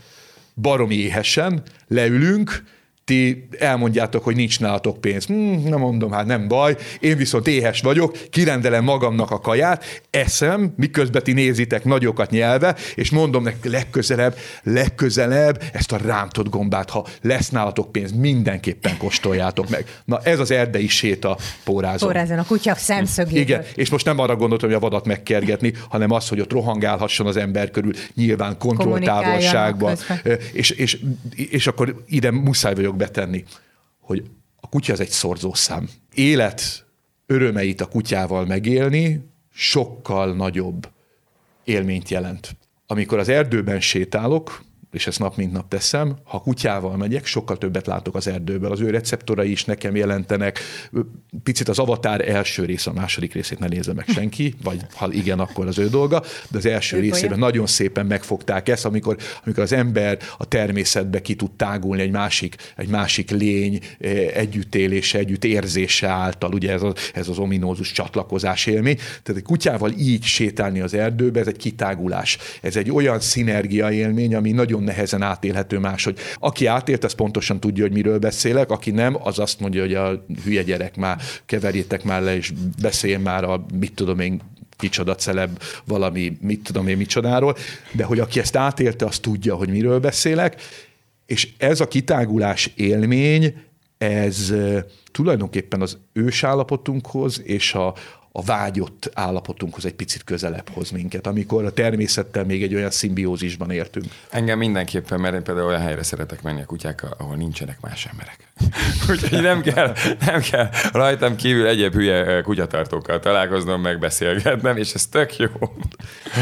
[0.56, 2.63] baromi éhesen, leülünk,
[3.06, 5.26] ti elmondjátok, hogy nincs nálatok pénz.
[5.26, 10.73] Hmm, nem mondom, hát nem baj, én viszont éhes vagyok, kirendelem magamnak a kaját, eszem,
[10.77, 17.06] miközben ti nézitek nagyokat nyelve, és mondom nektek legközelebb, legközelebb ezt a rántott gombát, ha
[17.21, 19.86] lesz nálatok pénz, mindenképpen kóstoljátok meg.
[20.06, 22.10] Na ez az erdei séta pórázon.
[22.10, 23.42] Pórázon, a kutya szemszögéből.
[23.42, 27.27] Igen, és most nem arra gondoltam, hogy a vadat megkergetni, hanem az, hogy ott rohangálhasson
[27.27, 29.98] az ember körül, nyilván kontrolltávolságban.
[30.54, 31.00] És, és,
[31.36, 33.43] és akkor ide muszáj vagyok akarok betenni,
[34.00, 34.23] hogy
[34.62, 35.89] a kutya az egy szorzószám.
[36.13, 36.85] Élet
[37.25, 40.89] örömeit a kutyával megélni sokkal nagyobb
[41.63, 42.56] élményt jelent.
[42.87, 44.63] Amikor az erdőben sétálok,
[44.96, 46.15] és ezt nap mint nap teszem.
[46.23, 48.71] Ha kutyával megyek, sokkal többet látok az erdőből.
[48.71, 50.60] Az ő receptorai is nekem jelentenek.
[51.43, 55.39] Picit az avatár első rész, a második részét ne nézze meg senki, vagy ha igen,
[55.39, 57.39] akkor az ő dolga, de az első ő részében olyan.
[57.39, 62.56] nagyon szépen megfogták ezt, amikor, amikor az ember a természetbe ki tud tágulni egy másik,
[62.75, 68.65] egy másik lény eh, együttélése, együtt érzése által, ugye ez, az, ez az ominózus csatlakozás
[68.65, 68.96] élmény.
[68.96, 72.37] Tehát egy kutyával így sétálni az erdőbe, ez egy kitágulás.
[72.62, 76.17] Ez egy olyan szinergia élmény, ami nagyon nehezen átélhető máshogy.
[76.36, 80.25] Aki átélt, az pontosan tudja, hogy miről beszélek, aki nem, az azt mondja, hogy a
[80.44, 84.42] hülye gyerek már keverjétek már le, és beszéljen már a, mit tudom én,
[84.77, 87.56] kicsoda celeb valami, mit tudom én micsodáról,
[87.92, 90.62] de hogy aki ezt átélte, az tudja, hogy miről beszélek,
[91.25, 93.54] és ez a kitágulás élmény,
[93.98, 94.54] ez
[95.12, 97.94] tulajdonképpen az ősállapotunkhoz és a,
[98.38, 103.71] a vágyott állapotunkhoz egy picit közelebb hoz minket, amikor a természettel még egy olyan szimbiózisban
[103.71, 104.06] értünk.
[104.29, 108.38] Engem mindenképpen, mert én például olyan helyre szeretek menni a kutyákkal, ahol nincsenek más emberek.
[109.10, 109.94] Úgyhogy nem kell,
[110.25, 115.50] nem kell rajtam kívül egyéb hülye kutyatartókkal találkoznom, megbeszélgetnem, és ez tök jó.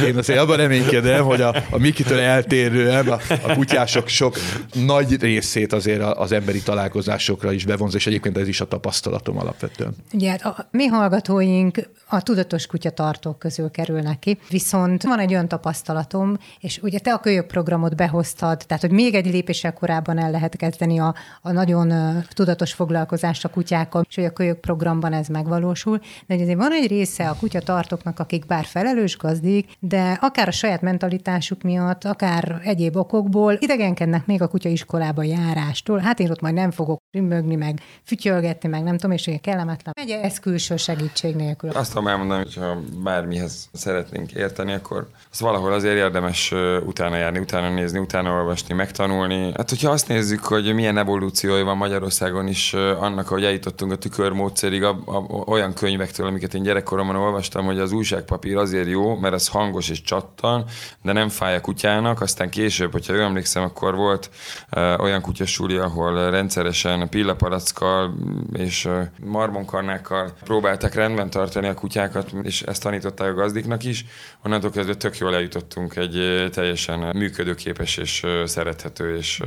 [0.05, 4.37] Én azért abban reménykedem, hogy a, a Mikitől eltérően a, a kutyások sok
[4.73, 9.95] nagy részét azért az emberi találkozásokra is bevonz, és egyébként ez is a tapasztalatom alapvetően.
[10.13, 15.47] Ugye, hát a mi hallgatóink a tudatos kutyatartók közül kerülnek ki, viszont van egy olyan
[15.47, 20.31] tapasztalatom, és ugye te a kölyök programot behoztad, tehát hogy még egy lépéssel korábban el
[20.31, 21.93] lehet kezdeni a, a nagyon
[22.33, 26.87] tudatos foglalkozást a kutyákkal, és hogy a kölyök programban ez megvalósul, de azért van egy
[26.87, 32.95] része a kutyatartóknak, akik bár felelős gazdik, de akár a saját mentalitásuk miatt, akár egyéb
[32.95, 35.99] okokból idegenkednek még a kutyaiskolába járástól.
[35.99, 39.93] Hát én ott majd nem fogok rümmögni, meg fütyölgetni, meg nem tudom, és hogy kellemetlen.
[39.97, 41.71] Megy ez külső segítség nélkül.
[41.73, 46.53] Azt tudom elmondani, hogy ha bármihez szeretnénk érteni, akkor az valahol azért érdemes
[46.85, 49.51] utána járni, utána nézni, utána olvasni, megtanulni.
[49.55, 54.83] Hát, hogyha azt nézzük, hogy milyen evolúciója van Magyarországon is annak, hogy eljutottunk a tükörmódszerig,
[54.83, 59.47] a, a, olyan könyvektől, amiket én gyerekkoromban olvastam, hogy az újságpapír azért jó, mert az
[59.47, 60.65] hangos és csattan,
[61.01, 62.21] de nem fáj a kutyának.
[62.21, 64.29] Aztán később, hogyha jól emlékszem, akkor volt
[64.75, 68.13] uh, olyan kutyasúli, ahol rendszeresen pillapalackkal
[68.53, 74.05] és uh, marmonkarnákkal próbálták rendben tartani a kutyákat, és ezt tanították a gazdiknak is.
[74.43, 79.41] Onnantól kezdve tök jól eljutottunk egy teljesen működőképes és szerethető és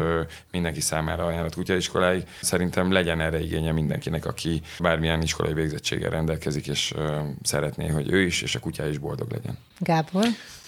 [0.50, 2.24] mindenki számára ajánlott kutyaiskoláig.
[2.42, 6.94] Szerintem legyen erre igénye mindenkinek, aki bármilyen iskolai végzettséggel rendelkezik, és
[7.42, 9.58] szeretné, hogy ő is és a kutyája is boldog legyen.
[9.78, 10.24] Gábor?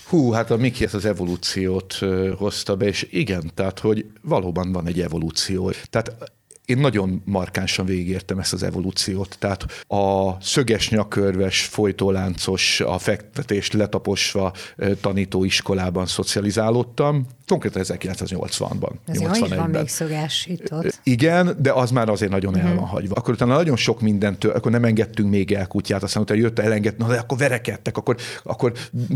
[0.06, 1.98] Hú, hát a Miki ezt az evolúciót
[2.36, 5.72] hozta be, és igen, tehát hogy valóban van egy evolúció.
[5.90, 6.32] Tehát
[6.68, 9.36] én nagyon markánsan végigértem ezt az evolúciót.
[9.38, 14.52] Tehát a szöges nyakörves, folytóláncos, a fektetést letaposva
[15.00, 18.90] tanítóiskolában szocializálódtam, konkrétan 1980-ban.
[19.06, 21.00] Ez jó, is van még szöges itt ott.
[21.02, 23.14] Igen, de az már azért nagyon el van hagyva.
[23.14, 27.04] Akkor utána nagyon sok mindentől, akkor nem engedtünk még el kutyát, aztán utána jött elengedni,
[27.04, 28.72] na de akkor verekedtek, akkor, akkor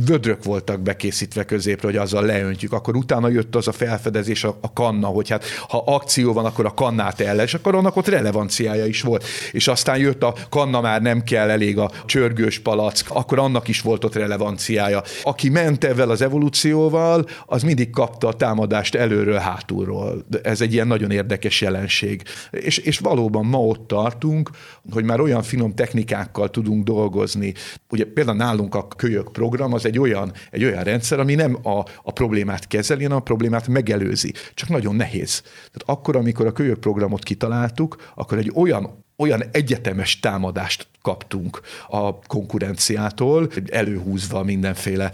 [0.06, 2.72] vödrök voltak bekészítve középre, hogy azzal leöntjük.
[2.72, 6.66] Akkor utána jött az a felfedezés, a, a kanna, hogy hát ha akció van, akkor
[6.66, 9.24] a kannát el, és akkor annak ott relevanciája is volt.
[9.52, 13.80] És aztán jött a kanna már nem kell, elég a csörgős palack, akkor annak is
[13.80, 15.02] volt ott relevanciája.
[15.22, 20.24] Aki ment ezzel az evolúcióval, az mindig kapta a támadást előről, hátulról.
[20.42, 22.22] Ez egy ilyen nagyon érdekes jelenség.
[22.50, 24.50] És, és valóban ma ott tartunk,
[24.90, 27.54] hogy már olyan finom technikákkal tudunk dolgozni.
[27.90, 31.84] Ugye például nálunk a kölyök program az egy olyan, egy olyan rendszer, ami nem a,
[32.02, 34.32] a problémát kezeli, hanem a problémát megelőzi.
[34.54, 35.40] Csak nagyon nehéz.
[35.40, 42.18] Tehát akkor, amikor a kölyök programot kitaláltuk, akkor egy olyan olyan egyetemes támadást kaptunk a
[42.18, 45.10] konkurenciától, előhúzva mindenféle,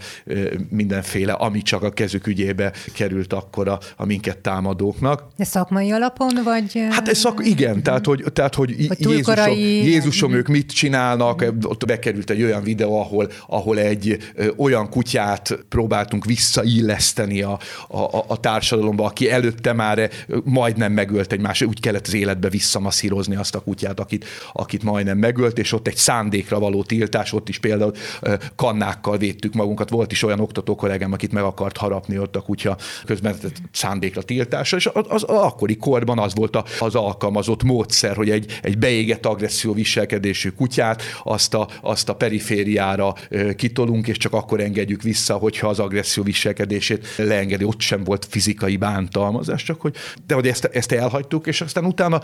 [0.69, 5.23] mindenféle ami csak a kezük ügyébe került akkor a, a minket támadóknak.
[5.37, 6.81] De szakmai alapon, vagy?
[6.89, 9.85] Hát ez szak, igen, tehát hogy, tehát, hogy Jézusom, korai...
[9.85, 14.17] Jézusom ők mit csinálnak, ott bekerült egy olyan videó, ahol, ahol egy
[14.57, 20.09] olyan kutyát próbáltunk visszailleszteni a, a, a társadalomba, aki előtte már
[20.43, 25.17] majdnem megölt egy más, úgy kellett az életbe visszamasszírozni azt a kutyát, akit, akit majdnem
[25.17, 27.93] megölt, és ott egy szándékra való tiltás, ott is például
[28.55, 29.89] kannákkal védtük magunkat.
[29.89, 33.35] Volt is olyan oktató kollégám, akit meg akart harapni ott a kutya közben
[33.71, 38.77] szándékra tiltása, és az, az akkori korban az volt az alkalmazott módszer, hogy egy, egy
[38.77, 43.15] beégett agresszió viselkedésű kutyát azt a, azt a perifériára
[43.55, 47.63] kitolunk, és csak akkor engedjük vissza, hogyha az agresszió viselkedését leengedi.
[47.63, 49.95] Ott sem volt fizikai bántalmazás, csak hogy,
[50.27, 52.21] de hogy ezt, ezt elhagytuk, és aztán utána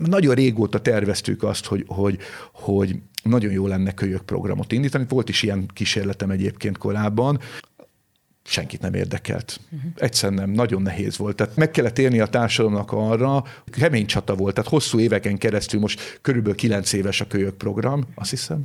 [0.00, 2.18] nagyon régóta terveztük azt, hogy, hogy,
[2.52, 5.04] hogy nagyon jó lenne kölyök programot indítani.
[5.08, 7.40] Volt is ilyen kísérletem egyébként korábban,
[8.44, 9.60] senkit nem érdekelt.
[9.70, 9.90] Uh-huh.
[9.96, 11.36] Egyszerűen nem, nagyon nehéz volt.
[11.36, 16.18] Tehát meg kellett érni a társadalomnak arra, kemény csata volt, tehát hosszú éveken keresztül, most
[16.22, 18.62] körülbelül kilenc éves a kölyök program, azt hiszem,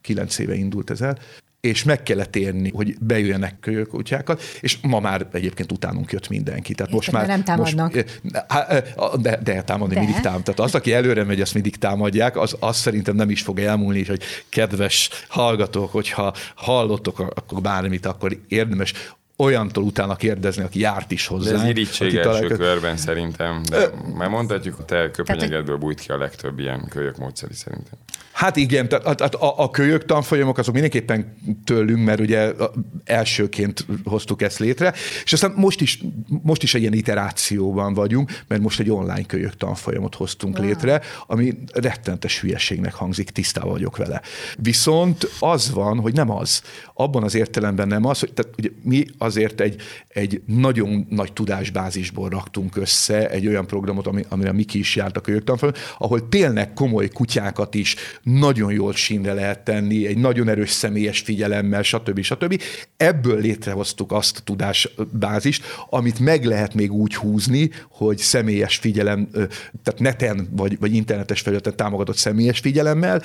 [0.00, 1.18] kilenc éve indult ez el,
[1.60, 6.74] és meg kellett érni, hogy bejöjjenek kölyökutyákat, és ma már egyébként utánunk jött mindenki.
[6.74, 7.94] Tehát most már nem támadnak.
[7.94, 8.20] Most,
[9.20, 10.00] de, de támadni de.
[10.00, 10.42] mindig támad.
[10.42, 14.04] Tehát az, aki előre megy, azt mindig támadják, az, az szerintem nem is fog elmúlni,
[14.04, 18.92] hogy kedves hallgatók, hogyha hallottok akkor bármit, akkor érdemes
[19.38, 21.50] olyantól utána kérdezni, aki járt is hozzá.
[21.50, 23.86] De ez irítség első körben szerintem, de Ö...
[24.16, 27.98] már mondhatjuk, hogy te köpenyegedből bújt ki a legtöbb ilyen kölyök módszeri szerintem.
[28.38, 32.52] Hát igen, tehát a, a, a kölyök tanfolyamok azok mindenképpen tőlünk, mert ugye
[33.04, 36.00] elsőként hoztuk ezt létre, és aztán most is,
[36.42, 40.66] most is egy ilyen iterációban vagyunk, mert most egy online kölyök tanfolyamot hoztunk wow.
[40.66, 44.22] létre, ami rettentes hülyeségnek hangzik, tisztában vagyok vele.
[44.56, 46.62] Viszont az van, hogy nem az.
[46.94, 52.28] Abban az értelemben nem az, hogy tehát ugye mi azért egy, egy nagyon nagy tudásbázisból
[52.28, 56.72] raktunk össze egy olyan programot, ami, amire Miki is járt a kölyök tanfolyamon, ahol tényleg
[56.72, 62.20] komoly kutyákat is nagyon jól sínre lehet tenni, egy nagyon erős személyes figyelemmel, stb.
[62.20, 62.62] stb.
[62.96, 69.28] Ebből létrehoztuk azt a tudásbázist, amit meg lehet még úgy húzni, hogy személyes figyelem,
[69.82, 73.22] tehát neten vagy, vagy internetes felületen támogatott személyes figyelemmel,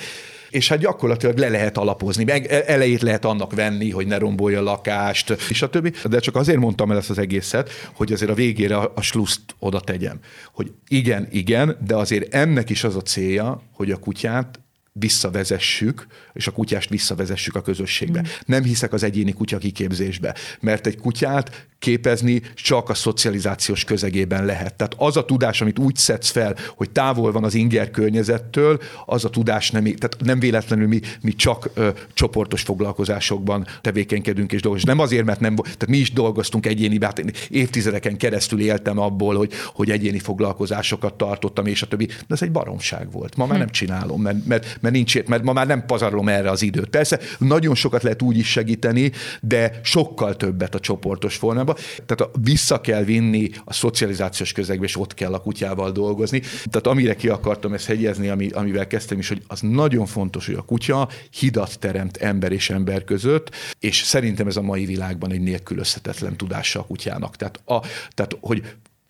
[0.54, 4.58] és hát gyakorlatilag le lehet alapozni, meg e- elejét lehet annak venni, hogy ne rombolja
[4.58, 5.92] a lakást, és a többi.
[6.04, 9.80] De csak azért mondtam el ezt az egészet, hogy azért a végére a sluszt oda
[9.80, 10.18] tegyem.
[10.52, 14.60] Hogy igen, igen, de azért ennek is az a célja, hogy a kutyát
[14.98, 18.20] visszavezessük, és a kutyást visszavezessük a közösségbe.
[18.20, 18.24] Mm.
[18.46, 24.74] Nem hiszek az egyéni kutya kiképzésbe, mert egy kutyát képezni csak a szocializációs közegében lehet.
[24.74, 29.24] Tehát az a tudás, amit úgy szedsz fel, hogy távol van az inger környezettől, az
[29.24, 34.96] a tudás nem, tehát nem véletlenül mi, mi csak ö, csoportos foglalkozásokban tevékenykedünk és dolgozunk.
[34.96, 39.52] Nem azért, mert nem, tehát mi is dolgoztunk egyéni, hát évtizedeken keresztül éltem abból, hogy,
[39.74, 42.06] hogy egyéni foglalkozásokat tartottam, és a többi.
[42.06, 43.36] De ez egy baromság volt.
[43.36, 43.60] Ma már hm.
[43.60, 46.88] nem csinálom, mert, mert, mert nincs, mert ma már nem pazarlom erre az időt.
[46.88, 51.74] Persze nagyon sokat lehet úgy is segíteni, de sokkal többet a csoportos formában.
[52.06, 56.40] Tehát a, vissza kell vinni a szocializációs közegbe, és ott kell a kutyával dolgozni.
[56.40, 60.54] Tehát amire ki akartam ezt hegyezni, ami, amivel kezdtem is, hogy az nagyon fontos, hogy
[60.54, 65.40] a kutya hidat teremt ember és ember között, és szerintem ez a mai világban egy
[65.40, 67.36] nélkülözhetetlen tudása a kutyának.
[67.36, 67.80] Tehát, a,
[68.14, 68.62] tehát hogy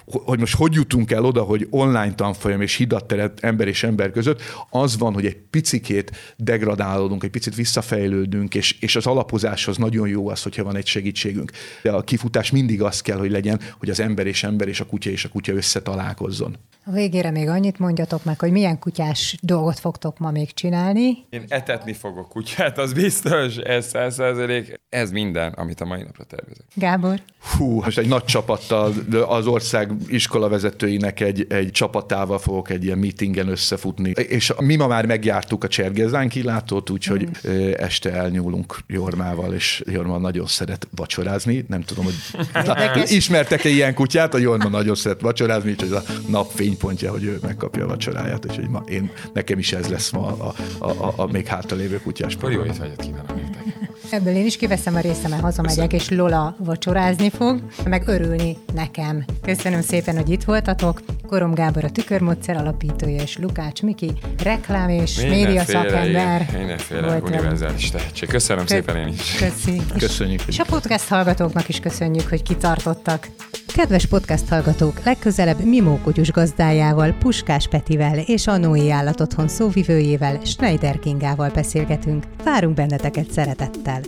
[0.04, 4.10] hogy most hogy jutunk el oda, hogy online tanfolyam és hidat teret ember és ember
[4.10, 10.08] között, az van, hogy egy picikét degradálódunk, egy picit visszafejlődünk, és, és az alapozáshoz nagyon
[10.08, 11.50] jó az, hogyha van egy segítségünk.
[11.82, 14.86] De a kifutás mindig az kell, hogy legyen, hogy az ember és ember és a
[14.86, 16.56] kutya és a kutya összetalálkozzon.
[16.86, 21.16] A végére még annyit mondjatok meg, hogy milyen kutyás dolgot fogtok ma még csinálni.
[21.30, 24.80] Én etetni fogok kutyát, az biztos, ez száz százalék.
[24.88, 26.64] Ez minden, amit a mai napra tervezek.
[26.74, 27.20] Gábor?
[27.56, 28.92] Hú, most egy nagy csapattal
[29.28, 34.10] az ország iskola vezetőinek egy, egy csapatával fogok egy ilyen meetingen összefutni.
[34.10, 37.70] És mi ma már megjártuk a Csergezán kilátót, úgyhogy mm.
[37.76, 41.64] este elnyúlunk Jormával, és Jorma nagyon szeret vacsorázni.
[41.68, 42.14] Nem tudom, hogy
[43.18, 44.34] ismertek-e ilyen kutyát?
[44.34, 48.54] A Jorma nagyon szeret vacsorázni, úgyhogy ez a napfénypontja, hogy ő megkapja a vacsoráját, és
[48.54, 52.36] hogy ma én, nekem is ez lesz ma a, a, a, a még hátralévő kutyás.
[52.42, 53.83] Jó étvágyat kívánok nektek!
[54.10, 59.24] Ebből én is kiveszem a részemet, hazamegyek, és Lola vacsorázni fog, meg örülni nekem.
[59.42, 61.02] Köszönöm szépen, hogy itt voltatok.
[61.26, 66.48] Korom Gábor a Tükörmódszer alapítója, és Lukács Miki, reklám és média szakember.
[66.56, 68.28] Mindenféle univerzális tehetség.
[68.28, 69.34] Köszönöm Kö- szépen én is.
[69.38, 69.80] Köszi.
[69.98, 70.40] Köszönjük.
[70.46, 73.28] És a podcast hallgatóknak is köszönjük, hogy kitartottak.
[73.76, 80.98] Kedves podcast hallgatók, legközelebb Mimó Kutyus gazdájával, Puskás Petivel és a Noé Állatotthon szóvivőjével, Schneider
[80.98, 82.24] Kingával beszélgetünk.
[82.44, 84.00] Várunk benneteket szeretettel!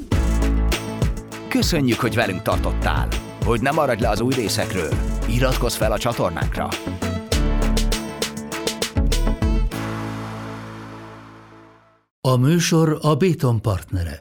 [1.48, 3.08] Köszönjük, hogy velünk tartottál!
[3.44, 4.92] Hogy ne maradj le az új részekről,
[5.28, 6.68] iratkozz fel a csatornánkra!
[12.20, 14.18] A műsor a Béton partnere.